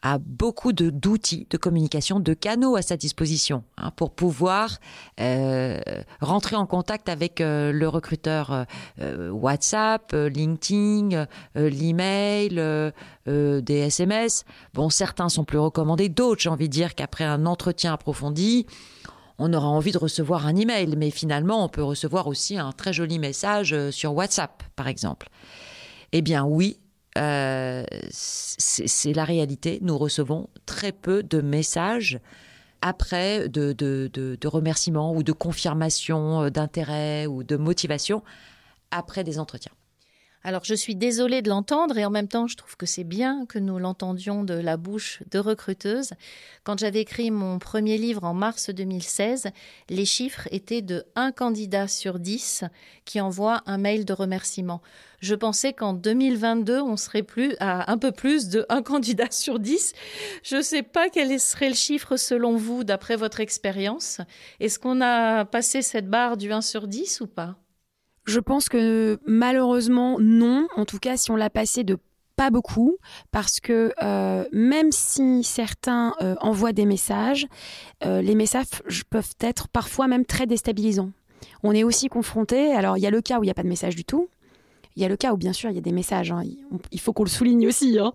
a 0.02 0.18
beaucoup 0.18 0.72
d'outils 0.72 1.46
de, 1.50 1.58
communication, 1.58 2.20
de 2.20 2.34
canaux 2.34 2.76
à 2.78 2.82
sa 2.82 2.96
disposition 2.96 3.64
hein, 3.78 3.92
pour 3.92 4.12
pouvoir 4.12 4.78
euh, 5.20 5.80
rentrer 6.22 6.56
en 6.56 6.66
contact 6.66 7.10
avec 7.10 7.42
euh, 7.42 7.74
le 7.74 7.88
recruteur 7.88 8.66
euh, 9.02 9.30
WhatsApp, 9.30 10.14
LinkedIn, 10.14 11.26
l'email, 11.56 12.94
des 13.26 13.74
SMS. 13.76 14.46
Bon, 14.74 14.90
certains 14.90 15.30
sont 15.30 15.44
plus 15.44 15.60
recommandés, 15.60 16.10
d'autres, 16.10 16.42
j'ai 16.42 16.50
envie 16.50 16.70
de 16.70 16.74
dire 16.74 16.96
qu'après 16.96 17.26
un 17.26 17.46
entretien 17.46 17.94
approfondi, 17.94 18.66
on 19.38 19.54
aura 19.54 19.68
envie 19.68 19.92
de 19.92 19.98
recevoir 19.98 20.48
un 20.48 20.56
email, 20.56 20.96
mais 20.98 21.12
finalement, 21.12 21.64
on 21.64 21.70
peut 21.70 21.84
recevoir 21.84 22.28
aussi 22.28 22.58
un 22.58 22.72
très 22.72 22.94
joli 22.94 23.20
message 23.20 23.90
sur 23.92 24.14
WhatsApp, 24.14 24.64
par 24.76 24.88
exemple. 24.88 25.30
Eh 26.12 26.22
bien 26.22 26.44
oui, 26.44 26.80
euh, 27.20 27.84
c'est 28.10 29.14
la 29.14 29.26
réalité. 29.26 29.80
Nous 29.82 29.98
recevons 29.98 30.50
très 30.66 30.92
peu 30.92 31.24
de 31.24 31.42
messages 31.42 32.20
après 32.82 33.50
de, 33.50 33.74
de, 33.74 34.48
remerciements 34.48 35.14
ou 35.14 35.24
de 35.24 35.32
confirmation 35.32 36.44
euh, 36.44 36.50
d'intérêt 36.50 37.28
ou 37.28 37.44
de 37.44 37.58
motivation 37.58 38.24
après 38.92 39.24
des 39.24 39.40
entretiens. 39.40 39.72
Alors 40.42 40.64
je 40.64 40.74
suis 40.74 40.96
désolée 40.96 41.42
de 41.42 41.50
l'entendre 41.50 41.98
et 41.98 42.06
en 42.06 42.10
même 42.10 42.30
temps 42.30 42.48
je 42.48 42.56
trouve 42.56 42.78
que 42.78 42.86
c'est 42.86 43.04
bien 43.04 43.46
que 43.46 43.60
nous 43.60 43.78
l'entendions 43.78 44.46
de 44.46 44.54
la 44.54 44.78
bouche 44.78 45.22
de 45.32 45.38
recruteuses. 45.38 46.12
Quand 46.64 46.80
j'avais 46.80 47.02
écrit 47.02 47.30
mon 47.30 47.60
premier 47.60 47.98
livre 47.98 48.24
en 48.24 48.34
mars 48.34 48.70
2016, 48.70 49.50
les 49.90 50.06
chiffres 50.06 50.48
étaient 50.52 50.82
de 50.82 51.04
un 51.16 51.34
candidat 51.34 51.90
sur 51.90 52.20
10 52.20 52.64
qui 53.04 53.20
envoie 53.20 53.64
un 53.66 53.78
mail 53.78 54.06
de 54.06 54.14
remerciement. 54.14 54.82
Je 55.20 55.36
pensais 55.36 55.74
qu'en 55.74 55.92
2022 55.92 56.80
on 56.80 56.96
serait 56.96 57.24
plus 57.24 57.58
à 57.60 57.92
un 57.92 57.98
peu 57.98 58.14
plus 58.14 58.48
de 58.48 58.66
un 58.70 58.82
candidat 58.82 59.32
sur 59.32 59.60
10. 59.60 59.92
Je 60.44 60.56
ne 60.56 60.62
sais 60.62 60.84
pas 60.84 61.10
quel 61.10 61.38
serait 61.38 61.68
le 61.68 61.76
chiffre 61.76 62.16
selon 62.16 62.56
vous 62.56 62.86
d'après 62.86 63.18
votre 63.18 63.42
expérience. 63.42 64.22
Est-ce 64.62 64.80
qu'on 64.80 65.02
a 65.02 65.44
passé 65.44 65.82
cette 65.82 66.10
barre 66.10 66.38
du 66.38 66.54
1 66.54 66.62
sur 66.62 66.88
10 66.88 67.20
ou 67.20 67.28
pas? 67.28 67.58
Je 68.30 68.40
pense 68.40 68.70
que 68.70 69.20
malheureusement, 69.26 70.18
non. 70.20 70.68
En 70.76 70.86
tout 70.86 71.00
cas, 71.00 71.18
si 71.18 71.32
on 71.32 71.36
l'a 71.36 71.50
passé 71.50 71.84
de 71.84 71.98
pas 72.40 72.52
beaucoup, 72.52 72.96
parce 73.32 73.60
que 73.60 73.92
euh, 74.02 74.46
même 74.54 74.94
si 74.94 75.44
certains 75.44 76.14
euh, 76.22 76.36
envoient 76.40 76.72
des 76.72 76.86
messages, 76.86 77.46
euh, 78.06 78.22
les 78.22 78.34
messages 78.34 78.70
peuvent 79.10 79.34
être 79.42 79.68
parfois 79.68 80.08
même 80.08 80.24
très 80.24 80.46
déstabilisants. 80.46 81.12
On 81.64 81.74
est 81.74 81.84
aussi 81.84 82.08
confronté, 82.08 82.72
alors 82.72 82.96
il 82.96 83.02
y 83.02 83.08
a 83.08 83.10
le 83.10 83.22
cas 83.22 83.40
où 83.40 83.44
il 83.44 83.48
n'y 83.48 83.52
a 83.52 83.56
pas 83.56 83.64
de 83.64 83.68
message 83.68 83.98
du 83.98 84.06
tout, 84.06 84.30
il 84.96 85.02
y 85.02 85.06
a 85.06 85.10
le 85.10 85.18
cas 85.18 85.34
où, 85.34 85.38
bien 85.38 85.52
sûr, 85.52 85.70
il 85.70 85.76
y 85.76 85.80
a 85.80 85.82
des 85.82 85.92
messages. 85.92 86.32
Hein. 86.32 86.44
Il 86.92 87.00
faut 87.02 87.12
qu'on 87.12 87.24
le 87.24 87.30
souligne 87.30 87.68
aussi. 87.68 88.00
Hein. 88.00 88.14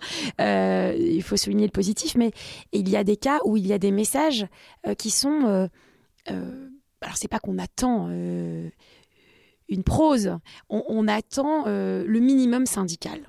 il 0.98 1.22
faut 1.22 1.36
souligner 1.36 1.66
le 1.66 1.70
positif. 1.70 2.14
Mais 2.14 2.30
il 2.72 2.88
y 2.88 2.96
a 2.96 3.04
des 3.04 3.16
cas 3.16 3.40
où 3.44 3.56
il 3.56 3.66
y 3.66 3.72
a 3.72 3.78
des 3.78 3.90
messages 3.90 4.46
qui 4.98 5.10
sont. 5.10 5.68
alors, 6.26 7.16
c'est 7.16 7.28
pas 7.28 7.38
qu'on 7.38 7.58
attend 7.58 8.08
une 9.68 9.82
prose, 9.82 10.36
on, 10.68 11.08
attend 11.08 11.64
euh, 11.66 12.04
le 12.06 12.20
minimum 12.20 12.66
syndical. 12.66 13.20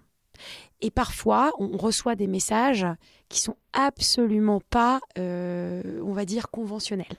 Et 0.82 0.92
parfois, 0.92 1.52
on 1.58 1.78
reçoit 1.78 2.16
des 2.16 2.28
messages 2.28 2.86
qui 3.30 3.40
sont 3.40 3.56
absolument 3.74 4.62
pas, 4.70 5.00
euh, 5.18 5.82
on 6.04 6.14
va 6.14 6.26
dire, 6.26 6.50
conventionnels, 6.52 7.18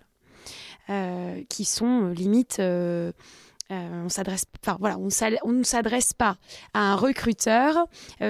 euh, 0.90 1.42
qui 1.48 1.64
sont 1.64 2.08
limite. 2.08 2.60
on 2.60 4.08
s'adresse, 4.08 4.44
enfin 4.62 4.76
voilà, 4.78 4.98
on, 4.98 5.52
ne 5.52 5.64
s'adresse 5.64 6.12
pas 6.12 6.36
à 6.74 6.92
un 6.92 6.94
recruteur 6.94 7.88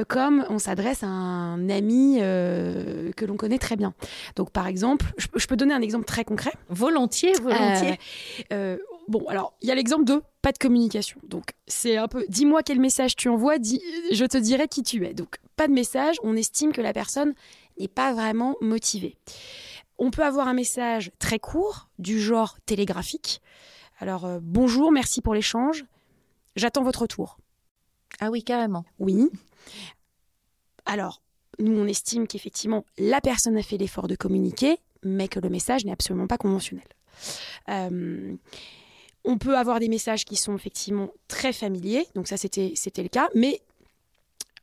comme 0.09 0.47
on 0.49 0.59
s'adresse 0.59 1.03
à 1.03 1.09
un 1.09 1.69
ami 1.69 2.19
que 2.19 3.25
l'on 3.27 3.37
connaît 3.37 3.59
très 3.59 3.77
bien. 3.77 3.93
Donc 4.37 4.51
par 4.51 4.67
exemple, 4.67 5.05
je, 5.19 5.27
je, 5.35 5.47
peux 5.47 5.57
donner 5.57 5.75
un 5.75 5.83
exemple 5.83 6.07
très 6.07 6.25
concret. 6.25 6.53
Volontiers, 6.71 7.35
volontiers. 7.35 7.99
Bon, 9.09 9.25
alors, 9.29 9.55
il 9.63 9.69
y 9.69 9.71
a 9.71 9.75
l'exemple 9.75 10.05
de 10.05 10.23
pas 10.43 10.53
de 10.53 10.59
communication. 10.59 11.21
Donc, 11.25 11.53
c'est 11.67 11.97
un 11.97 12.09
peu, 12.09 12.25
dis-moi 12.29 12.63
quel 12.63 12.81
message 12.81 13.17
tu 13.17 13.29
envoies, 13.29 13.59
dis, 13.59 13.81
je 14.13 14.25
te 14.25 14.37
dirai 14.37 14.69
qui 14.69 14.83
tu 14.83 15.05
es. 15.07 15.15
Donc, 15.15 15.37
pas 15.57 15.69
de 15.69 15.73
message, 15.73 16.17
on 16.23 16.37
estime 16.37 16.73
que 16.73 16.81
la 16.81 16.93
personne 16.93 17.35
n'est 17.79 17.89
pas 17.89 18.13
vraiment 18.13 18.57
motivée. 18.61 19.17
On 19.99 20.11
peut 20.11 20.25
avoir 20.25 20.49
un 20.49 20.55
message 20.55 21.13
très 21.19 21.39
court, 21.39 21.89
du 21.99 22.21
genre 22.21 22.59
télégraphique. 22.67 23.41
Alors, 23.99 24.25
euh, 24.27 24.39
bonjour, 24.43 24.93
merci 24.93 25.23
pour 25.23 25.35
l'échange, 25.35 25.85
j'attends 26.55 26.83
votre 26.83 27.03
retour. 27.03 27.39
Ah 28.21 28.31
oui, 28.31 28.43
carrément. 28.43 28.85
Oui. 28.99 29.29
Alors, 30.85 31.23
nous, 31.59 31.79
on 31.79 31.87
estime 31.87 32.27
qu'effectivement, 32.27 32.85
la 32.99 33.21
personne 33.21 33.57
a 33.57 33.63
fait 33.63 33.79
l'effort 33.79 34.09
de 34.09 34.17
communiquer, 34.17 34.79
mais 35.03 35.29
que 35.29 35.41
le 35.41 35.49
message 35.49 35.85
n'est 35.85 35.93
absolument 35.93 36.27
pas 36.27 36.39
conventionnel. 36.39 36.87
Euh, 37.69 38.37
on 39.27 39.39
peut 39.39 39.57
avoir 39.57 39.81
des 39.81 39.89
messages 39.89 40.25
qui 40.25 40.37
sont 40.37 40.55
effectivement 40.57 41.11
très 41.29 41.53
familiers, 41.53 42.07
donc 42.15 42.29
ça 42.29 42.37
c'était 42.37 42.73
le 43.03 43.09
cas, 43.09 43.29
mais 43.35 43.61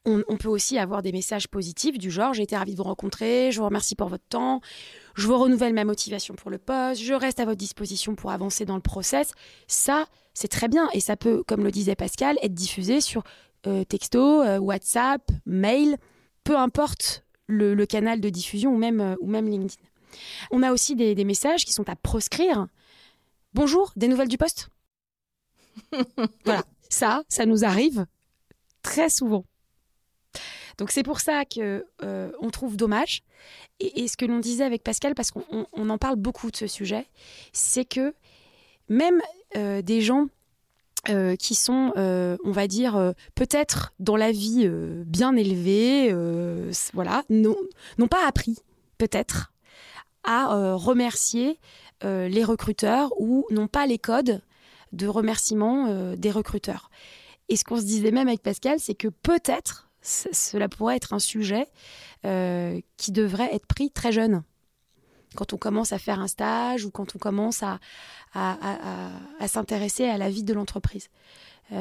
on, 0.06 0.38
peut 0.38 0.50
aussi 0.50 0.78
avoir 0.78 1.02
des 1.02 1.14
messages 1.14 1.48
positifs 1.48 1.98
du 1.98 2.12
genre 2.12 2.34
j'ai 2.34 2.44
été 2.44 2.58
ravie 2.58 2.74
de 2.74 2.78
vous 2.78 2.84
rencontrer, 2.84 3.52
je 3.52 3.60
vous 3.60 3.66
remercie 3.66 3.96
pour 3.96 4.10
votre 4.10 4.26
temps, 4.28 4.60
je 5.16 5.28
vous 5.28 5.38
renouvelle 5.38 5.74
ma 5.74 5.86
motivation 5.86 6.34
pour 6.36 6.52
le 6.52 6.58
poste, 6.58 7.02
je 7.02 7.14
reste 7.14 7.40
à 7.40 7.46
votre 7.46 7.58
disposition 7.58 8.16
pour 8.16 8.32
avancer 8.32 8.66
dans 8.66 8.76
le 8.76 8.82
process. 8.82 9.32
Ça, 9.68 10.06
c'est 10.34 10.50
très 10.50 10.68
bien 10.68 10.90
et 10.94 11.00
ça 11.00 11.16
peut, 11.16 11.44
comme 11.44 11.64
le 11.64 11.72
disait 11.72 11.96
Pascal, 11.96 12.38
être 12.42 12.54
diffusé 12.54 13.00
sur 13.00 13.24
euh, 13.66 13.86
texto, 13.86 14.42
euh, 14.42 14.58
WhatsApp, 14.58 15.22
mail, 15.46 15.96
peu 16.44 16.58
importe 16.58 17.24
le, 17.48 17.86
canal 17.86 18.20
de 18.20 18.30
diffusion 18.30 18.74
ou 18.74 18.78
même, 18.78 19.00
euh, 19.00 19.16
ou 19.22 19.30
même 19.30 19.48
LinkedIn. 19.48 19.88
On 20.52 20.64
a 20.64 20.74
aussi 20.74 20.96
des 20.96 21.24
messages 21.24 21.64
qui 21.64 21.72
sont 21.72 21.88
à 21.90 21.96
proscrire. 21.96 22.68
Bonjour, 23.56 23.94
des 23.96 24.08
nouvelles 24.08 24.30
du 24.30 24.40
poste 24.40 24.70
Voilà, 26.44 26.64
ça, 26.90 27.22
ça 27.30 27.46
nous 27.46 27.64
arrive 27.64 28.08
très 28.82 29.10
souvent. 29.10 29.46
Donc 30.80 30.90
c'est 30.90 31.04
pour 31.04 31.20
ça 31.20 31.46
que 31.46 31.86
euh, 32.02 32.32
on 32.40 32.50
trouve 32.50 32.78
dommage. 32.78 33.22
Et, 33.80 34.08
ce 34.08 34.18
que 34.18 34.26
l'on 34.26 34.40
disait 34.40 34.64
avec 34.64 34.84
Pascal, 34.84 35.14
parce 35.14 35.30
qu'on 35.30 35.90
en 35.90 35.98
parle 36.00 36.16
beaucoup 36.16 36.50
de 36.50 36.56
ce 36.56 36.66
sujet, 36.66 37.06
c'est 37.52 37.86
que 37.86 38.16
même 38.90 39.22
euh, 39.56 39.84
des 39.84 40.02
gens 40.02 40.28
euh, 41.10 41.36
qui 41.36 41.54
sont, 41.54 41.92
on 41.96 42.52
va 42.52 42.68
dire, 42.68 43.14
peut-être 43.36 43.94
dans 44.00 44.16
la 44.16 44.32
vie 44.32 44.68
bien 45.06 45.36
élevée, 45.36 46.12
voilà, 46.94 47.24
n'ont 47.30 48.08
pas 48.10 48.28
appris, 48.28 48.58
peut-être, 48.98 49.54
à 50.24 50.74
remercier 50.74 51.60
euh, 52.04 52.28
les 52.28 52.44
recruteurs 52.44 53.12
ou 53.20 53.46
n'ont 53.50 53.68
pas 53.68 53.86
les 53.86 53.98
codes 53.98 54.42
de 54.92 55.08
remerciement 55.08 55.88
euh, 55.88 56.16
des 56.16 56.32
recruteurs. 56.32 56.90
Et 57.50 57.56
ce 57.56 57.64
qu'on 57.64 57.78
se 57.78 57.86
disait 57.86 58.12
même 58.12 58.28
avec 58.28 58.42
Pascal, 58.42 58.80
c'est 58.80 58.96
que 58.96 59.08
peut-être 59.08 59.90
cela 60.02 60.70
pourrait 60.70 60.98
être 60.98 61.14
un 61.14 61.20
sujet 61.20 61.68
euh, 62.26 62.80
qui 62.98 63.12
devrait 63.12 63.54
être 63.54 63.66
pris 63.66 63.90
très 63.90 64.12
jeune. 64.12 64.44
Quand 65.36 65.54
on 65.54 65.58
commence 65.58 65.94
à 65.94 66.00
faire 66.00 66.20
un 66.20 66.28
stage 66.28 66.86
ou 66.86 66.92
quand 66.92 67.16
on 67.16 67.20
commence 67.20 67.64
à, 67.64 67.80
à, 68.36 69.48
s'intéresser 69.48 70.06
à 70.06 70.18
la 70.20 70.30
vie 70.30 70.44
de 70.44 70.54
l'entreprise. 70.54 71.10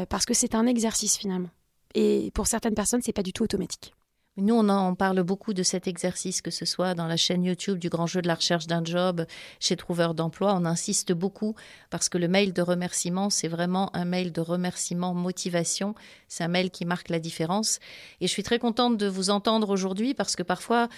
parce 0.09 0.25
que 0.25 0.33
c'est 0.33 0.55
un 0.55 0.67
exercice 0.67 1.19
finalement. 1.19 1.51
Et 1.95 2.31
pour 2.33 2.47
certaines 2.47 2.75
personnes, 2.75 3.03
c'est 3.03 3.13
pas 3.13 3.23
du 3.23 3.35
tout 3.35 3.43
automatique. 3.43 3.93
Nous, 4.39 4.55
on 4.55 4.71
en 4.71 4.95
parle 4.95 5.23
beaucoup 5.23 5.53
de 5.53 5.63
cet 5.63 5.87
exercice, 5.87 6.41
que 6.41 6.51
ce 6.51 6.65
soit 6.65 6.95
dans 6.95 7.07
la 7.07 7.19
chaîne 7.19 7.45
YouTube 7.45 7.79
du 7.79 7.91
Grand 7.91 8.07
Jeu 8.07 8.23
de 8.23 8.29
la 8.29 8.35
recherche 8.35 8.67
d'un 8.67 8.83
job, 8.83 9.27
chez 9.61 9.77
Trouveur 9.77 10.15
d'emploi. 10.15 10.55
On 10.59 10.65
insiste 10.65 11.13
beaucoup 11.13 11.55
parce 11.91 12.09
que 12.09 12.17
le 12.17 12.29
mail 12.29 12.55
de 12.55 12.63
remerciement, 12.63 13.29
c'est 13.29 13.49
vraiment 13.49 13.95
un 13.95 14.07
mail 14.07 14.33
de 14.33 14.41
remerciement 14.41 15.13
motivation. 15.13 15.95
C'est 16.29 16.45
un 16.45 16.49
mail 16.49 16.71
qui 16.71 16.87
marque 16.87 17.11
la 17.11 17.19
différence. 17.19 17.79
Et 18.23 18.27
je 18.27 18.33
suis 18.33 18.43
très 18.43 18.59
contente 18.59 18.97
de 18.97 19.07
vous 19.07 19.29
entendre 19.29 19.69
aujourd'hui 19.69 20.15
parce 20.15 20.35
que 20.35 20.43
parfois, 20.43 20.89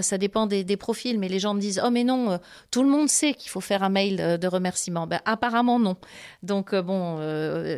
ça 0.00 0.16
dépend 0.16 0.46
des, 0.46 0.76
profils, 0.78 1.18
mais 1.18 1.28
les 1.28 1.40
gens 1.40 1.52
me 1.52 1.60
disent 1.60 1.82
Oh, 1.84 1.90
mais 1.90 2.04
non, 2.04 2.30
euh, 2.30 2.38
tout 2.70 2.82
le 2.82 2.88
monde 2.88 3.10
sait 3.10 3.34
qu'il 3.34 3.50
faut 3.50 3.60
faire 3.60 3.82
un 3.82 3.90
mail 3.90 4.18
euh, 4.18 4.38
de 4.38 4.48
remerciement. 4.48 5.06
Ben, 5.06 5.20
apparemment, 5.26 5.78
non. 5.78 5.98
Donc, 6.42 6.72
euh, 6.72 6.80
bon, 6.80 7.18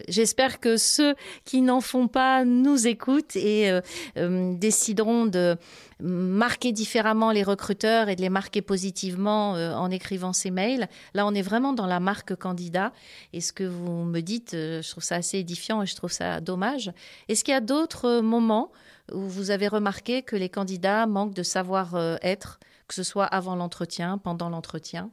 j'espère 0.07 0.61
que 0.61 0.77
ceux 0.77 1.17
qui 1.45 1.63
n'en 1.63 1.81
font 1.81 2.07
pas 2.07 2.45
nous 2.45 2.87
écoutent 2.87 3.35
et 3.35 3.73
décident 4.15 4.84
décideront 4.85 5.25
de 5.25 5.57
marquer 6.01 6.73
différemment 6.73 7.31
les 7.31 7.43
recruteurs 7.43 8.11
et 8.11 8.17
de 8.17 8.21
les 8.21 8.29
marquer 8.29 8.61
positivement 8.61 9.57
euh, 9.57 9.73
en 9.73 9.91
écrivant 9.91 10.35
ces 10.35 10.51
mails. 10.51 10.89
Là, 11.15 11.27
on 11.27 11.35
est 11.35 11.43
vraiment 11.43 11.73
dans 11.73 11.87
la 11.87 12.01
marque 12.01 12.35
candidat. 12.35 12.93
Et 13.33 13.41
ce 13.41 13.55
que 13.55 13.65
vous 13.65 14.05
me 14.05 14.21
dites, 14.21 14.53
euh, 14.53 14.83
je 14.83 14.91
trouve 14.91 15.03
ça 15.03 15.17
assez 15.17 15.39
édifiant 15.39 15.83
et 15.83 15.87
je 15.87 15.97
trouve 15.97 16.13
ça 16.13 16.41
dommage. 16.41 16.93
Est-ce 17.29 17.45
qu'il 17.45 17.55
y 17.55 17.57
a 17.57 17.63
d'autres 17.63 18.21
moments 18.21 18.73
où 19.13 19.21
vous 19.21 19.51
avez 19.51 19.69
remarqué 19.69 20.23
que 20.23 20.37
les 20.37 20.51
candidats 20.51 21.07
manquent 21.07 21.35
de 21.35 21.43
savoir-être, 21.43 22.59
euh, 22.61 22.67
que 22.89 22.95
ce 22.95 23.03
soit 23.03 23.27
avant 23.27 23.57
l'entretien, 23.57 24.19
pendant 24.19 24.51
l'entretien? 24.51 25.11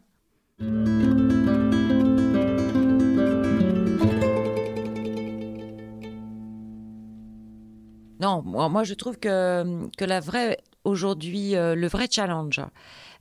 Non, 8.21 8.43
moi, 8.43 8.83
je 8.83 8.93
trouve 8.93 9.17
que, 9.17 9.89
que 9.97 10.05
la 10.05 10.19
vraie, 10.19 10.59
aujourd'hui, 10.83 11.55
euh, 11.55 11.73
le 11.73 11.87
vrai 11.87 12.07
challenge 12.09 12.61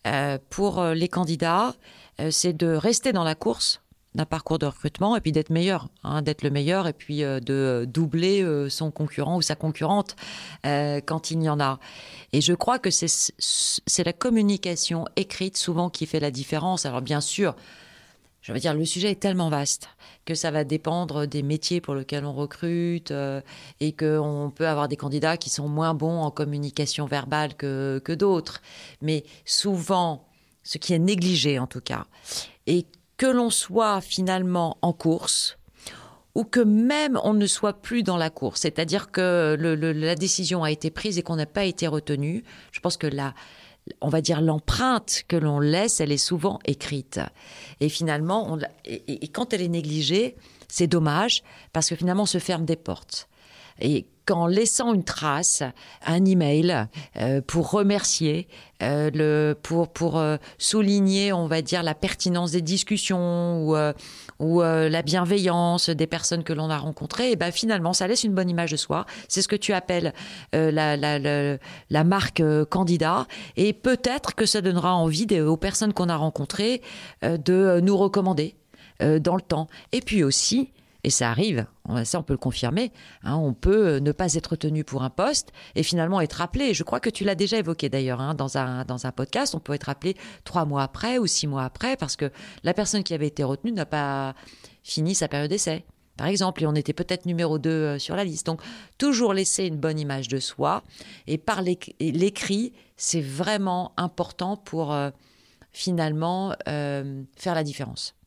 euh, 0.07 0.38
pour 0.50 0.78
euh, 0.78 0.95
les 0.95 1.09
candidats, 1.09 1.75
c'est 2.30 2.52
de 2.52 2.66
rester 2.66 3.12
dans 3.14 3.25
la 3.25 3.35
course 3.35 3.80
d'un 4.14 4.26
parcours 4.26 4.59
de 4.59 4.66
recrutement 4.66 5.16
et 5.16 5.23
puis 5.23 5.33
d'être 5.33 5.49
meilleur, 5.49 5.88
hein, 6.04 6.21
d'être 6.21 6.42
le 6.42 6.50
meilleur 6.50 6.87
et 6.87 6.92
puis 6.92 7.21
de 7.21 7.87
doubler 7.88 8.47
son 8.69 8.90
concurrent 8.90 9.38
ou 9.38 9.40
sa 9.40 9.54
concurrente 9.54 10.16
quand 10.62 11.30
il 11.30 11.42
y 11.42 11.49
en 11.49 11.61
a. 11.61 11.78
Et 12.35 12.42
je 12.42 12.52
crois 12.52 12.78
que 12.78 12.90
c'est 12.90 14.04
la 14.04 14.12
communication 14.12 15.07
écrite 15.16 15.57
souvent 15.57 15.88
qui 15.88 16.04
fait 16.04 16.21
la 16.21 16.30
différence. 16.30 16.85
Alors 16.85 17.00
bien 17.00 17.23
sûr, 17.23 17.57
je 18.42 18.52
veux 18.52 18.59
dire, 18.59 18.75
le 18.75 18.85
sujet 18.85 19.11
est 19.11 19.20
tellement 19.20 19.50
vaste 19.50 19.88
que 20.25 20.35
ça 20.35 20.50
va 20.50 20.64
dépendre 20.64 21.26
des 21.26 21.42
métiers 21.42 21.80
pour 21.80 21.94
lesquels 21.94 22.25
on 22.25 22.32
recrute 22.32 23.11
euh, 23.11 23.40
et 23.80 23.92
qu'on 23.92 24.52
peut 24.54 24.66
avoir 24.66 24.88
des 24.88 24.97
candidats 24.97 25.37
qui 25.37 25.50
sont 25.50 25.68
moins 25.68 25.94
bons 25.94 26.20
en 26.20 26.30
communication 26.30 27.06
verbale 27.06 27.54
que, 27.54 28.14
d'autres. 28.14 28.62
Mais 29.02 29.25
souvent, 29.44 30.26
ce 30.62 30.78
qui 30.78 30.94
est 30.94 30.99
négligé 30.99 31.59
en 31.59 31.66
tout 31.66 31.80
cas, 31.80 32.06
et 32.66 32.87
que 33.16 33.26
l'on 33.26 33.50
soit 33.50 34.00
finalement 34.00 34.78
en 34.82 34.92
course 34.92 35.59
ou 36.35 36.44
que 36.44 36.61
même 36.61 37.18
on 37.25 37.35
ne 37.35 37.47
soit 37.47 37.82
plus 37.82 38.02
dans 38.02 38.16
la 38.16 38.30
course, 38.30 38.61
c'est-à-dire 38.61 39.11
que 39.11 39.56
la 39.59 40.14
décision 40.14 40.62
a 40.62 40.70
été 40.70 40.90
prise 40.90 41.18
et 41.18 41.23
qu'on 41.23 41.37
n'a 41.37 41.47
pas 41.47 41.64
été 41.64 41.88
retenu, 41.88 42.44
je 42.70 42.80
pense 42.80 42.97
que 42.97 43.09
la, 43.09 43.35
on 44.01 44.09
va 44.09 44.21
dire 44.21 44.41
l'empreinte 44.41 45.23
que 45.29 45.37
l'on 45.37 45.61
laisse, 45.61 46.01
elle 46.01 46.13
est 46.13 46.19
souvent 46.19 46.59
écrite. 46.65 47.21
Et 47.81 47.89
finalement, 47.89 48.59
et, 48.85 49.29
quand 49.29 49.53
elle 49.53 49.63
est 49.63 49.69
négligée, 49.69 50.37
c'est 50.69 50.87
dommage 50.87 51.43
parce 51.73 51.89
que 51.89 51.97
finalement, 51.97 52.23
on 52.25 52.27
se 52.27 52.39
ferme 52.39 52.65
des 52.65 52.77
portes. 52.77 53.29
Et 53.81 54.07
qu'en 54.27 54.47
laissant 54.47 54.93
une 54.93 55.05
trace, 55.05 55.63
un 56.05 56.25
email 56.25 56.87
euh, 57.17 57.41
pour 57.41 57.71
remercier, 57.71 58.47
euh, 58.83 59.11
le, 59.13 59.55
pour, 59.61 59.89
pour 59.89 60.19
euh, 60.19 60.37
souligner, 60.59 61.33
on 61.33 61.47
va 61.47 61.63
dire, 61.63 61.83
la 61.83 61.95
pertinence 61.95 62.53
des 62.53 62.63
discussions 62.63 63.67
ou, 63.67 63.77
ou 64.40 64.62
la 64.62 65.02
bienveillance 65.02 65.90
des 65.90 66.06
personnes 66.06 66.42
que 66.42 66.52
l'on 66.52 66.70
a 66.70 66.78
rencontrées, 66.78 67.32
et 67.32 67.37
ben 67.37 67.52
finalement, 67.52 67.92
ça 67.92 68.09
laisse 68.09 68.25
une 68.25 68.35
bonne 68.35 68.50
image 68.50 68.73
de 68.73 68.76
soi. 68.76 69.06
C'est 69.28 69.42
ce 69.42 69.49
que 69.49 69.56
tu 69.56 69.73
appelles 69.73 70.12
la, 70.52 70.97
la, 70.97 71.18
la, 71.18 71.59
la, 71.90 72.04
marque 72.04 72.42
candidat. 72.70 73.26
Et 73.56 73.73
peut-être 73.73 74.35
que 74.35 74.47
ça 74.47 74.61
donnera 74.61 74.94
envie 74.94 75.26
aux 75.40 75.56
personnes 75.56 75.92
qu'on 75.92 76.09
a 76.09 76.16
rencontrées 76.16 76.82
de 77.23 77.80
nous 77.80 77.97
recommander 77.97 78.56
dans 79.00 79.37
le 79.37 79.42
temps. 79.42 79.68
Et 79.92 80.00
puis 80.00 80.25
aussi, 80.25 80.70
et 81.02 81.11
ça 81.11 81.30
arrive, 81.30 81.66
ça 82.04 82.19
on 82.19 82.23
peut 82.23 82.35
le 82.35 82.38
confirmer, 82.38 82.92
hein, 83.23 83.37
on 83.37 83.54
peut 83.54 83.87
euh, 83.87 84.00
ne 84.00 84.12
pas 84.12 84.35
être 84.35 84.57
tenu 84.57 84.85
pour 84.85 85.02
un 85.02 85.11
poste 85.11 85.50
et 85.75 85.83
finalement 85.83 86.21
être 86.21 86.40
appelé. 86.40 86.75
Je 86.75 86.83
crois 86.83 87.00
que 87.00 87.11
tu 87.11 87.25
l'as 87.25 87.35
déjà 87.35 87.59
évoqué 87.59 87.88
d'ailleurs 87.88 88.21
hein, 88.21 88.35
dans, 88.35 88.59
un, 88.59 88.85
dans 88.85 89.07
un 89.07 89.12
podcast, 89.12 89.54
on 89.54 89.61
peut 89.61 89.73
être 89.73 89.88
appelé 89.88 90.16
trois 90.45 90.64
mois 90.64 90.83
après 90.83 91.19
ou 91.19 91.26
six 91.26 91.47
mois 91.47 91.64
après 91.64 91.97
parce 91.97 92.16
que 92.16 92.30
la 92.64 92.75
personne 92.75 93.02
qui 93.02 93.14
avait 93.14 93.28
été 93.28 93.45
retenue 93.45 93.73
n'a 93.73 93.87
pas 93.87 94.35
fini 94.83 95.14
sa 95.14 95.28
période 95.28 95.50
d'essai. 95.50 95.85
Par 96.16 96.26
exemple, 96.26 96.62
et 96.62 96.66
on 96.66 96.75
était 96.75 96.92
peut-être 96.92 97.25
numéro 97.25 97.59
deux 97.59 97.71
euh, 97.71 97.99
sur 97.99 98.14
la 98.14 98.25
liste. 98.25 98.45
Donc, 98.45 98.61
toujours 98.99 99.33
laisser 99.33 99.64
une 99.64 99.78
bonne 99.78 99.99
image 99.99 100.28
de 100.28 100.38
soi. 100.38 100.83
Et 101.26 101.38
par 101.38 101.62
l'écrit, 101.62 102.75
c'est 102.99 103.23
vraiment 103.23 103.95
important 103.97 104.59
pour 104.59 104.92
euh, 104.92 105.11
finalement 105.73 106.54
faire 106.66 107.54
la 107.54 107.62
différence. 107.62 108.20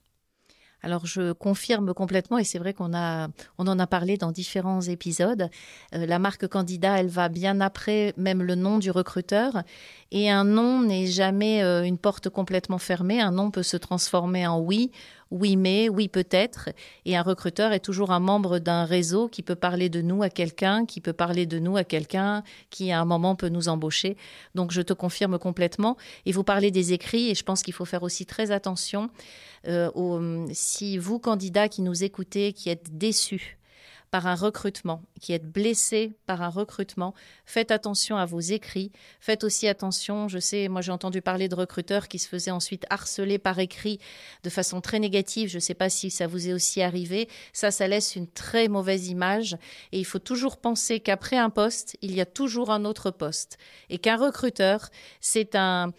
Alors 0.83 1.05
je 1.05 1.31
confirme 1.31 1.93
complètement 1.93 2.37
et 2.37 2.43
c'est 2.43 2.59
vrai 2.59 2.73
qu'on 2.73 2.93
a 2.93 3.29
on 3.57 3.67
en 3.67 3.79
a 3.79 3.87
parlé 3.87 4.17
dans 4.17 4.31
différents 4.31 4.81
épisodes. 4.81 5.49
Euh, 5.95 6.05
la 6.05 6.19
marque 6.19 6.47
candidat, 6.47 6.99
elle 6.99 7.07
va 7.07 7.29
bien 7.29 7.61
après 7.61 8.13
même 8.17 8.43
le 8.43 8.55
nom 8.55 8.79
du 8.79 8.91
recruteur 8.91 9.63
et 10.11 10.29
un 10.29 10.43
nom 10.43 10.81
n'est 10.81 11.07
jamais 11.07 11.63
euh, 11.63 11.83
une 11.83 11.97
porte 11.97 12.29
complètement 12.29 12.79
fermée. 12.79 13.21
Un 13.21 13.31
nom 13.31 13.49
peut 13.49 13.63
se 13.63 13.77
transformer 13.77 14.45
en 14.45 14.59
oui 14.59 14.91
oui 15.33 15.55
mais, 15.55 15.89
oui 15.89 16.07
peut-être. 16.07 16.69
Et 17.05 17.17
un 17.17 17.23
recruteur 17.23 17.73
est 17.73 17.79
toujours 17.79 18.11
un 18.11 18.19
membre 18.19 18.59
d'un 18.59 18.85
réseau 18.85 19.27
qui 19.27 19.41
peut 19.41 19.55
parler 19.55 19.89
de 19.89 20.01
nous 20.01 20.21
à 20.21 20.29
quelqu'un, 20.29 20.85
qui 20.85 21.01
peut 21.01 21.13
parler 21.13 21.47
de 21.47 21.57
nous 21.57 21.75
à 21.75 21.83
quelqu'un 21.83 22.43
qui 22.69 22.91
à 22.91 23.01
un 23.01 23.05
moment 23.05 23.35
peut 23.35 23.49
nous 23.49 23.67
embaucher. 23.67 24.15
Donc 24.53 24.71
je 24.71 24.81
te 24.81 24.93
confirme 24.93 25.39
complètement. 25.39 25.97
Et 26.27 26.31
vous 26.31 26.43
parlez 26.43 26.69
des 26.69 26.93
écrits 26.93 27.31
et 27.31 27.35
je 27.35 27.43
pense 27.43 27.63
qu'il 27.63 27.73
faut 27.73 27.85
faire 27.85 28.03
aussi 28.03 28.27
très 28.27 28.51
attention 28.51 29.09
euh, 29.67 30.45
si 30.51 30.97
vous, 30.99 31.17
candidats 31.17 31.67
qui 31.67 31.81
nous 31.81 32.03
écoutez, 32.03 32.53
qui 32.53 32.69
êtes 32.69 32.95
déçus 32.97 33.57
par 34.13 34.27
un 34.27 34.35
recrutement, 34.35 35.01
qui 35.19 35.33
êtes 35.33 35.51
blessé 35.51 36.11
par 36.27 36.43
un 36.43 36.49
recrutement, 36.49 37.15
faites 37.47 37.71
attention 37.71 38.15
à 38.15 38.27
vos 38.27 38.41
écrits. 38.41 38.91
Faites 39.19 39.43
aussi 39.43 39.67
attention, 39.67 40.27
je 40.27 40.37
sais, 40.37 40.67
moi 40.67 40.81
j'ai 40.81 40.91
entendu 40.91 41.23
parler 41.23 41.49
de 41.49 41.55
recruteurs 41.55 42.07
qui 42.07 42.19
se 42.19 42.27
faisaient 42.27 42.51
ensuite 42.51 42.85
harceler 42.91 43.39
par 43.39 43.57
écrit 43.57 43.97
de 44.43 44.51
façon 44.51 44.81
très 44.81 44.99
négative. 44.99 45.49
Je 45.49 45.55
ne 45.55 45.61
sais 45.61 45.73
pas 45.73 45.89
si 45.89 46.11
ça 46.11 46.27
vous 46.27 46.47
est 46.47 46.53
aussi 46.53 46.83
arrivé. 46.83 47.27
Ça, 47.53 47.71
ça 47.71 47.87
laisse 47.87 48.15
une 48.15 48.27
très 48.27 48.67
mauvaise 48.67 49.07
image. 49.07 49.57
Et 49.91 49.97
il 49.97 50.05
faut 50.05 50.19
toujours 50.19 50.57
penser 50.57 50.99
qu'après 50.99 51.37
un 51.37 51.49
poste, 51.49 51.97
il 52.03 52.13
y 52.13 52.21
a 52.21 52.27
toujours 52.27 52.69
un 52.69 52.85
autre 52.85 53.09
poste. 53.09 53.57
Et 53.89 53.97
qu'un 53.97 54.17
recruteur, 54.17 54.89
c'est 55.21 55.55
un, 55.55 55.89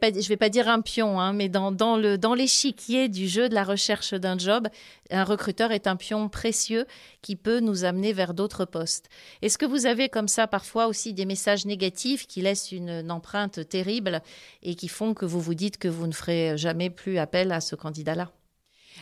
pas, 0.00 0.12
je 0.12 0.28
vais 0.28 0.36
pas 0.36 0.48
dire 0.48 0.68
un 0.68 0.80
pion, 0.80 1.18
hein, 1.18 1.32
mais 1.32 1.48
dans 1.48 1.72
le, 1.96 2.18
dans 2.18 2.34
l'échiquier 2.34 3.08
du 3.08 3.26
jeu 3.26 3.48
de 3.48 3.54
la 3.56 3.64
recherche 3.64 4.14
d'un 4.14 4.38
job, 4.38 4.68
un 5.10 5.24
recruteur 5.24 5.72
est 5.72 5.88
un 5.88 5.96
pion 5.96 6.28
précieux 6.28 6.86
qui 7.20 7.34
peut 7.34 7.47
nous 7.48 7.84
amener 7.84 8.12
vers 8.12 8.34
d'autres 8.34 8.64
postes. 8.64 9.08
Est-ce 9.42 9.58
que 9.58 9.66
vous 9.66 9.86
avez 9.86 10.08
comme 10.08 10.28
ça 10.28 10.46
parfois 10.46 10.86
aussi 10.86 11.14
des 11.14 11.26
messages 11.26 11.66
négatifs 11.66 12.26
qui 12.26 12.42
laissent 12.42 12.72
une, 12.72 13.10
empreinte 13.10 13.68
terrible 13.68 14.22
et 14.62 14.74
qui 14.74 14.88
font 14.88 15.14
que 15.14 15.24
vous 15.24 15.40
vous 15.40 15.54
dites 15.54 15.78
que 15.78 15.88
vous 15.88 16.06
ne 16.06 16.12
ferez 16.12 16.56
jamais 16.56 16.90
plus 16.90 17.18
appel 17.18 17.52
à 17.52 17.60
ce 17.60 17.74
candidat-là? 17.74 18.30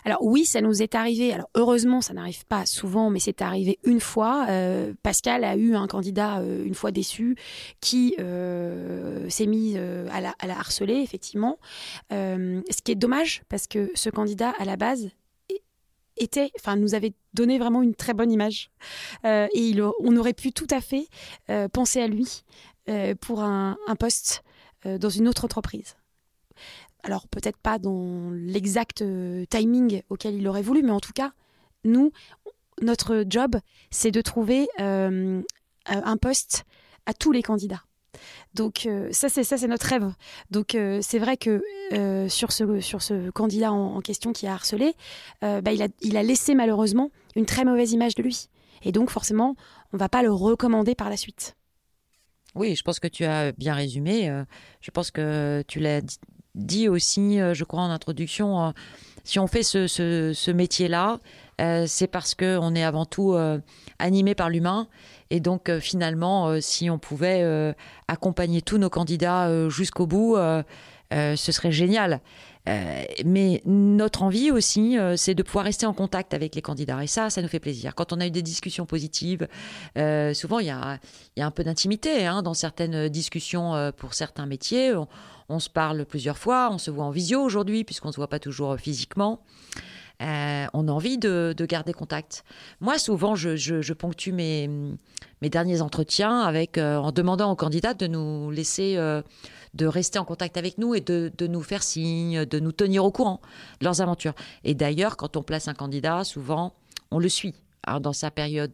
Alors 0.05 0.23
oui, 0.23 0.45
ça 0.45 0.61
nous 0.61 0.83
est 0.83 0.95
arrivé. 0.95 1.33
Alors 1.33 1.49
heureusement, 1.55 2.01
ça 2.01 2.13
n'arrive 2.13 2.45
pas 2.47 2.67
souvent, 2.67 3.11
mais 3.11 3.19
c'est 3.19 3.43
arrivé 3.43 3.79
une 3.85 4.01
fois. 4.01 4.47
Euh, 4.51 4.93
Pascal 5.03 5.45
a 5.45 5.57
eu 5.57 5.75
un 5.75 5.87
candidat 5.87 6.39
euh, 6.41 6.65
une 6.65 6.75
fois 6.75 6.91
déçu 6.91 7.37
qui 7.81 8.15
euh, 8.19 9.29
s'est 9.29 9.47
mis 9.47 9.77
à, 9.79 10.21
la, 10.21 10.35
harceler, 10.59 10.97
effectivement. 10.97 11.59
ce 12.11 12.83
qui 12.85 12.93
est 12.93 12.97
dommage 12.97 13.43
parce 13.49 13.67
que 13.67 13.91
ce 13.95 14.11
candidat, 14.11 14.53
à 14.59 14.65
la 14.65 14.77
base, 14.77 15.11
était, 16.17 16.51
enfin, 16.59 16.77
nous 16.77 16.95
avait 16.95 17.13
donné 17.35 17.59
vraiment 17.59 17.83
une 17.83 17.95
très 17.95 18.15
bonne 18.15 18.31
image. 18.31 18.71
Euh, 19.25 19.49
et 19.55 19.75
on 20.01 20.17
aurait 20.17 20.33
pu 20.33 20.53
tout 20.53 20.67
à 20.71 20.81
fait 20.81 21.09
euh, 21.51 21.69
penser 21.69 22.01
à 22.01 22.09
lui 22.09 22.45
euh, 22.89 23.15
pour 23.15 23.43
un, 23.43 23.77
poste 23.99 24.43
dans 24.85 25.09
une 25.09 25.27
autre 25.27 25.45
entreprise. 25.45 25.97
Alors 27.03 27.27
peut-être 27.27 27.57
pas 27.57 27.79
dans 27.79 28.31
l'exact 28.31 29.03
timing 29.51 30.03
auquel 30.11 30.37
il 30.37 30.47
aurait 30.47 30.63
voulu, 30.63 30.83
mais 30.83 30.93
en 30.93 31.01
tout 31.01 31.13
cas, 31.13 31.33
nous, 31.85 32.13
notre 32.81 33.25
job, 33.29 33.57
c'est 33.91 34.13
de 34.13 34.21
trouver 34.21 34.69
un 34.79 36.17
poste 36.21 36.65
à 37.07 37.15
tous 37.15 37.33
les 37.33 37.43
candidats. 37.43 37.83
Donc 38.55 38.87
euh, 38.87 39.09
ça 39.13 39.29
c'est 39.29 39.45
ça 39.45 39.57
c'est 39.57 39.69
notre 39.69 39.87
rêve. 39.87 40.13
Donc 40.51 40.75
euh, 40.75 41.01
c'est 41.03 41.19
vrai 41.19 41.37
que 41.37 41.63
euh, 41.93 42.29
sur 42.29 42.53
ce 42.53 42.81
sur 42.81 43.03
ce 43.03 43.31
candidat 43.31 43.73
en, 43.73 44.01
question 44.01 44.33
qui 44.33 44.47
a 44.47 44.53
harcelé, 44.53 44.95
bah, 45.43 45.73
il 45.73 45.83
a 45.83 45.89
il 46.01 46.17
a 46.17 46.23
laissé 46.23 46.55
malheureusement 46.55 47.11
une 47.35 47.47
très 47.47 47.65
mauvaise 47.65 47.93
image 47.93 48.15
de 48.15 48.23
lui. 48.23 48.49
Et 48.83 48.93
donc 48.93 49.11
forcément 49.11 49.57
on 49.93 49.97
va 49.97 50.09
pas 50.09 50.23
le 50.23 50.33
recommander 50.33 50.95
par 50.95 51.11
la 51.11 51.17
suite. 51.17 51.57
Oui, 52.55 52.75
je 52.75 52.83
pense 52.83 53.01
que 53.01 53.09
tu 53.09 53.25
as 53.25 53.53
bien 53.53 53.75
résumé. 53.75 54.33
Je 54.81 54.91
pense 54.91 55.11
que 55.11 55.63
tu 55.69 55.81
l'as 55.81 56.01
dit 56.55 56.89
aussi, 56.89 57.39
je 57.39 57.65
crois 57.65 57.83
en 57.83 57.91
introduction. 57.91 58.73
Si 59.25 59.39
on 59.39 59.47
fait 59.47 59.65
ce, 59.65 59.89
ce, 59.89 60.33
ce 60.33 60.51
métier-là, 60.53 61.19
c'est 61.59 62.07
parce 62.07 62.35
que 62.35 62.59
on 62.59 62.75
est 62.75 62.85
avant 62.85 63.07
tout 63.07 63.37
animé 63.99 64.35
par 64.35 64.51
l'humain 64.51 64.89
et 65.31 65.41
donc 65.41 65.69
euh, 65.69 65.81
finalement, 65.81 66.49
euh, 66.49 66.61
si 66.61 66.91
on 66.91 66.99
pouvait 66.99 67.41
euh, 67.43 67.73
accompagner 68.09 68.63
tous 68.63 68.79
nos 68.79 68.91
candidats 68.91 69.69
jusqu'au 69.69 70.07
bout, 70.07 70.37
ce 71.11 71.37
serait 71.37 71.73
génial. 71.73 72.21
mais 73.25 73.63
notre 73.65 74.23
envie 74.23 74.51
aussi, 74.51 74.97
c'est 75.17 75.35
de 75.35 75.43
pouvoir 75.43 75.65
rester 75.65 75.87
en 75.87 75.93
contact 75.93 76.35
avec 76.35 76.55
les 76.55 76.63
candidats. 76.63 77.03
Et 77.03 77.07
ça, 77.07 77.31
ça 77.31 77.43
nous 77.43 77.49
fait 77.49 77.61
plaisir. 77.61 77.95
Quand 77.95 78.13
on 78.13 78.21
a 78.21 78.27
eu 78.27 78.31
des 78.31 78.43
discussions 78.43 78.87
positives, 78.87 79.49
souvent 80.35 80.59
il 80.59 80.67
y 80.67 80.71
a, 80.71 80.99
y 81.37 81.43
a, 81.43 81.47
un 81.47 81.51
peu 81.51 81.65
d'intimité 81.65 82.27
hein, 82.27 82.43
dans 82.43 82.55
certaines 82.55 83.09
discussions 83.09 83.93
pour 83.97 84.15
certains 84.15 84.47
métiers. 84.47 84.95
On, 84.95 85.09
on, 85.49 85.59
se 85.59 85.71
parle 85.71 86.05
plusieurs 86.05 86.39
fois, 86.39 86.71
on 86.73 86.79
se 86.79 86.91
voit 86.91 87.05
en 87.05 87.11
visio 87.11 87.41
aujourd'hui, 87.41 87.85
puisqu'on 87.85 88.09
ne 88.09 88.13
se 88.13 88.19
voit 88.19 88.29
pas 88.29 88.41
toujours 88.41 88.77
physiquement. 88.79 89.41
Euh, 90.23 90.67
on 90.73 90.89
a 90.89 90.93
envie 90.93 91.19
de, 91.19 91.55
garder 91.69 91.93
contact. 91.93 92.45
Moi, 92.81 92.99
souvent, 92.99 93.35
je, 93.35 93.93
ponctue 93.93 94.33
mes, 94.33 94.69
derniers 95.43 95.83
entretiens 95.83 96.41
avec, 96.41 96.79
euh, 96.79 96.97
en 96.97 97.13
demandant 97.13 97.51
aux 97.51 97.57
candidats 97.57 97.95
de 97.95 98.07
nous 98.07 98.51
laisser, 98.51 98.97
euh, 98.97 99.23
de 99.75 99.87
rester 99.87 100.19
en 100.19 100.25
contact 100.25 100.57
avec 100.57 100.79
nous 100.79 100.95
et 100.95 101.01
de, 101.01 101.47
nous 101.47 101.63
faire 101.63 101.83
signe, 101.83 102.45
de 102.45 102.61
nous 102.61 102.73
tenir 102.73 103.05
au 103.05 103.11
courant 103.11 103.41
de 103.81 103.85
leurs 103.85 104.01
aventures. 104.01 104.35
Et 104.65 104.75
d'ailleurs, 104.75 105.17
quand 105.17 105.37
on 105.37 105.43
place 105.43 105.69
un 105.69 105.75
candidat, 105.75 106.25
souvent, 106.25 106.75
on 107.11 107.19
le 107.19 107.29
suit. 107.29 107.55
Dans 108.01 108.13
sa 108.13 108.31
période 108.31 108.73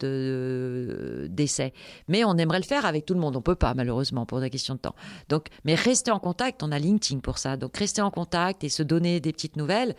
d'essai. 1.29 1.73
Mais 2.09 2.25
on 2.25 2.37
aimerait 2.37 2.61
le 2.61 2.65
faire 2.65 2.87
avec 2.87 3.05
tout 3.05 3.15
le 3.15 3.21
monde. 3.21 3.37
On 3.37 3.43
peut 3.43 3.55
pas, 3.55 3.75
malheureusement, 3.75 4.27
pour 4.27 4.41
des 4.41 4.51
questions 4.51 4.75
de 4.75 4.81
temps. 4.81 4.95
Donc, 5.29 5.49
mais 5.65 5.75
rester 5.75 6.11
en 6.11 6.19
contact, 6.19 6.63
on 6.63 6.73
a 6.73 6.79
LinkedIn 6.79 7.21
pour 7.21 7.39
ça. 7.39 7.57
Donc, 7.57 7.77
rester 7.77 8.01
en 8.01 8.11
contact 8.11 8.65
et 8.65 8.69
se 8.69 8.83
donner 8.83 9.21
des 9.21 9.33
petites 9.33 9.57
nouvelles, 9.57 9.95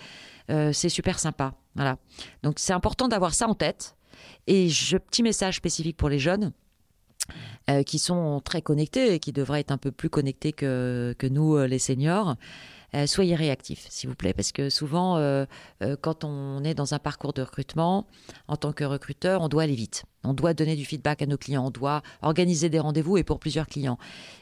euh, 0.50 0.72
c'est 0.74 0.90
super 0.90 1.20
sympa. 1.20 1.54
Voilà. 1.76 1.98
Donc 2.44 2.56
c'est 2.58 2.74
important 2.74 3.08
d'avoir 3.08 3.34
ça 3.34 3.48
en 3.48 3.56
tête. 3.56 3.96
Et 4.48 4.68
petit 4.68 5.24
message 5.24 5.58
spécifique 5.58 5.98
pour 5.98 6.10
les 6.10 6.20
jeunes. 6.20 6.52
Euh, 7.70 7.84
qui 7.84 8.00
sont 8.00 8.42
très 8.44 8.62
connectés 8.62 9.14
et 9.14 9.20
qui 9.20 9.32
devraient 9.32 9.62
être 9.62 9.72
un 9.72 9.78
peu 9.78 9.94
plus 9.94 10.10
connectés 10.10 10.52
que, 10.52 11.16
que 11.18 11.26
nous, 11.26 11.56
euh, 11.56 11.68
les 11.68 11.80
seniors. 11.80 12.36
Soyez 13.06 13.36
réactifs, 13.36 13.86
s'il 13.90 14.10
vous 14.10 14.16
plaît, 14.16 14.34
parce 14.34 14.52
que 14.52 14.70
souvent, 14.70 15.46
quand 16.02 16.24
on 16.24 16.64
est 16.64 16.74
dans 16.74 16.94
un 16.94 17.00
parcours 17.00 17.34
de 17.34 17.42
recrutement, 17.42 18.08
en 18.48 18.56
tant 18.56 18.74
que 18.74 18.84
recruteur, 18.84 19.42
on 19.42 19.50
doit 19.50 19.64
aller 19.64 19.76
vite. 19.76 20.04
On 20.24 20.34
doit 20.34 20.54
donner 20.54 20.76
du 20.76 20.86
feedback 20.86 21.22
à 21.22 21.26
nos 21.26 21.38
clients, 21.38 21.66
on 21.66 21.72
doit 21.72 22.02
organiser 22.22 22.70
des 22.70 22.80
rendez-vous 22.80 23.18
et 23.18 23.24
pour 23.24 23.40
plusieurs 23.40 23.68
clients. 23.68 23.98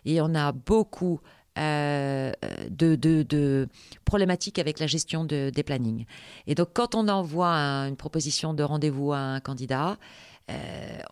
Et 0.06 0.22
on 0.22 0.36
a 0.36 0.52
beaucoup 0.52 1.22
euh, 1.58 2.32
de, 2.70 3.68
problématiques 4.06 4.58
avec 4.58 4.80
la 4.80 4.88
gestion 4.88 5.26
de, 5.26 5.52
des 5.54 5.64
plannings. 5.64 6.06
Et 6.48 6.56
donc, 6.56 6.70
quand 6.74 6.96
on 6.96 7.10
envoie 7.10 7.52
une 7.88 7.98
proposition 7.98 8.54
de 8.54 8.64
rendez-vous 8.64 9.12
à 9.12 9.18
un 9.18 9.40
candidat, 9.42 9.92
euh, 9.92 9.96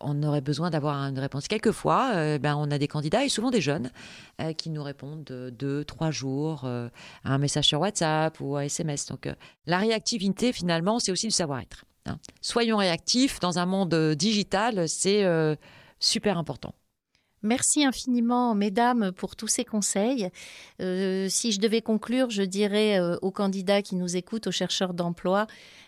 on 0.00 0.22
aurait 0.22 0.40
besoin 0.40 0.70
d'avoir 0.70 0.96
une 0.96 1.18
réponse. 1.18 1.48
Quelquefois, 1.48 2.12
euh, 2.14 2.38
ben, 2.38 2.56
on 2.56 2.70
a 2.70 2.78
des 2.78 2.88
candidats, 2.88 3.24
et 3.24 3.28
souvent 3.28 3.50
des 3.50 3.60
jeunes, 3.60 3.90
qui 4.56 4.70
nous 4.70 4.82
répondent 4.82 5.24
deux, 5.24 5.84
trois 5.84 6.10
jours 6.10 6.64
à 6.64 6.90
un 7.24 7.38
message 7.38 7.66
sur 7.66 7.80
WhatsApp 7.80 8.40
ou 8.40 8.56
un 8.56 8.62
SMS. 8.62 9.06
Donc, 9.06 9.28
la 9.66 9.78
réactivité, 9.78 10.52
finalement, 10.52 10.98
c'est 10.98 11.12
aussi 11.12 11.26
du 11.26 11.32
savoir-être. 11.32 11.84
Hein. 12.06 12.18
Soyons 12.40 12.78
réactifs 12.78 13.40
dans 13.40 13.58
un 13.58 13.66
monde 13.66 13.94
digital, 14.14 14.88
c'est 14.88 15.24
super 15.98 16.38
important. 16.38 16.74
Merci 17.42 17.84
infiniment, 17.84 18.54
mesdames, 18.54 19.12
pour 19.12 19.34
tous 19.34 19.48
ces 19.48 19.64
conseils. 19.64 20.28
Euh, 20.80 21.26
si 21.30 21.52
je 21.52 21.60
devais 21.60 21.80
conclure, 21.80 22.28
je 22.28 22.42
dirais 22.42 23.00
euh, 23.00 23.16
aux 23.22 23.30
candidats 23.30 23.80
qui 23.80 23.96
nous 23.96 24.16
écoutent, 24.16 24.46
aux 24.46 24.52
chercheurs 24.52 24.92
d'emploi, 24.92 25.46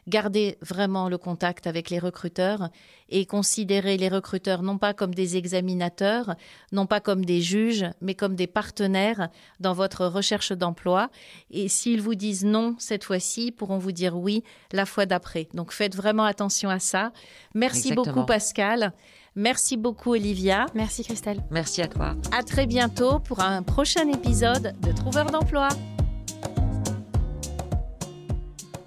gardez 0.09 0.57
vraiment 0.63 1.09
le 1.09 1.19
contact 1.19 1.67
avec 1.67 1.91
les 1.91 1.99
recruteurs 1.99 2.71
et 3.09 3.27
considérez 3.27 3.99
les 3.99 4.09
recruteurs 4.09 4.63
non 4.63 4.79
pas 4.79 4.95
comme 4.95 5.15
des 5.15 5.37
examinateurs, 5.37 6.35
non 6.73 6.87
pas 6.87 7.01
comme 7.01 7.25
des 7.25 7.41
juges, 7.41 7.87
mais 8.01 8.15
comme 8.15 8.35
des 8.35 8.47
partenaires 8.47 9.29
dans 9.61 9.75
votre 9.75 10.07
recherche 10.07 10.53
d'emploi. 10.53 11.11
Et 11.51 11.69
s'ils 11.69 12.01
vous 12.01 12.15
disent 12.15 12.45
non 12.45 12.75
cette 12.79 13.05
fois-ci, 13.05 13.49
ils 13.49 13.53
pourront 13.53 13.79
vous 13.79 13.93
dire 13.93 14.17
oui 14.17 14.43
la 14.73 14.87
fois 14.87 15.07
d'après. 15.07 15.49
Donc 15.55 15.73
faites 15.73 15.95
vraiment 15.95 16.25
attention 16.25 16.71
à 16.71 16.79
ça. 16.79 17.13
Merci 17.55 17.95
beaucoup, 17.95 18.25
Pascal. 18.25 18.93
Merci 19.35 19.77
beaucoup 19.77 20.11
Olivia. 20.11 20.67
Merci 20.75 21.05
Christelle. 21.05 21.43
Merci 21.51 21.81
à 21.83 21.89
toi. 21.89 22.15
À 22.37 22.43
très 22.43 22.67
bientôt 22.67 23.19
pour 23.19 23.41
un 23.41 23.63
prochain 23.63 24.09
épisode 24.09 24.75
de 24.83 24.93
Trouveur 24.93 25.31
d'emploi. 25.31 25.69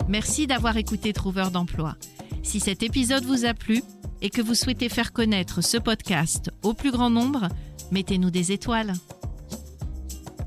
Merci 0.07 0.45
d'avoir 0.45 0.77
écouté 0.77 1.13
Trouveur 1.13 1.49
d'emploi. 1.49 1.95
Si 2.43 2.59
cet 2.59 2.83
épisode 2.83 3.25
vous 3.25 3.45
a 3.45 3.55
plu 3.55 3.81
et 4.21 4.29
que 4.29 4.41
vous 4.41 4.53
souhaitez 4.53 4.87
faire 4.87 5.13
connaître 5.13 5.61
ce 5.61 5.77
podcast 5.77 6.51
au 6.61 6.73
plus 6.73 6.91
grand 6.91 7.09
nombre, 7.09 7.47
mettez-nous 7.91 8.29
des 8.29 8.51
étoiles. 8.51 8.93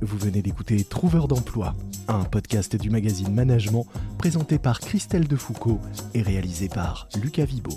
Vous 0.00 0.16
venez 0.16 0.42
d'écouter 0.42 0.84
Trouveur 0.84 1.26
d'emploi, 1.26 1.74
un 2.06 2.22
podcast 2.22 2.76
du 2.76 2.88
magazine 2.88 3.34
Management 3.34 3.84
présenté 4.16 4.60
par 4.60 4.78
Christelle 4.78 5.26
Defoucault 5.26 5.80
et 6.14 6.22
réalisé 6.22 6.68
par 6.68 7.08
Lucas 7.20 7.46
Vibo. 7.46 7.72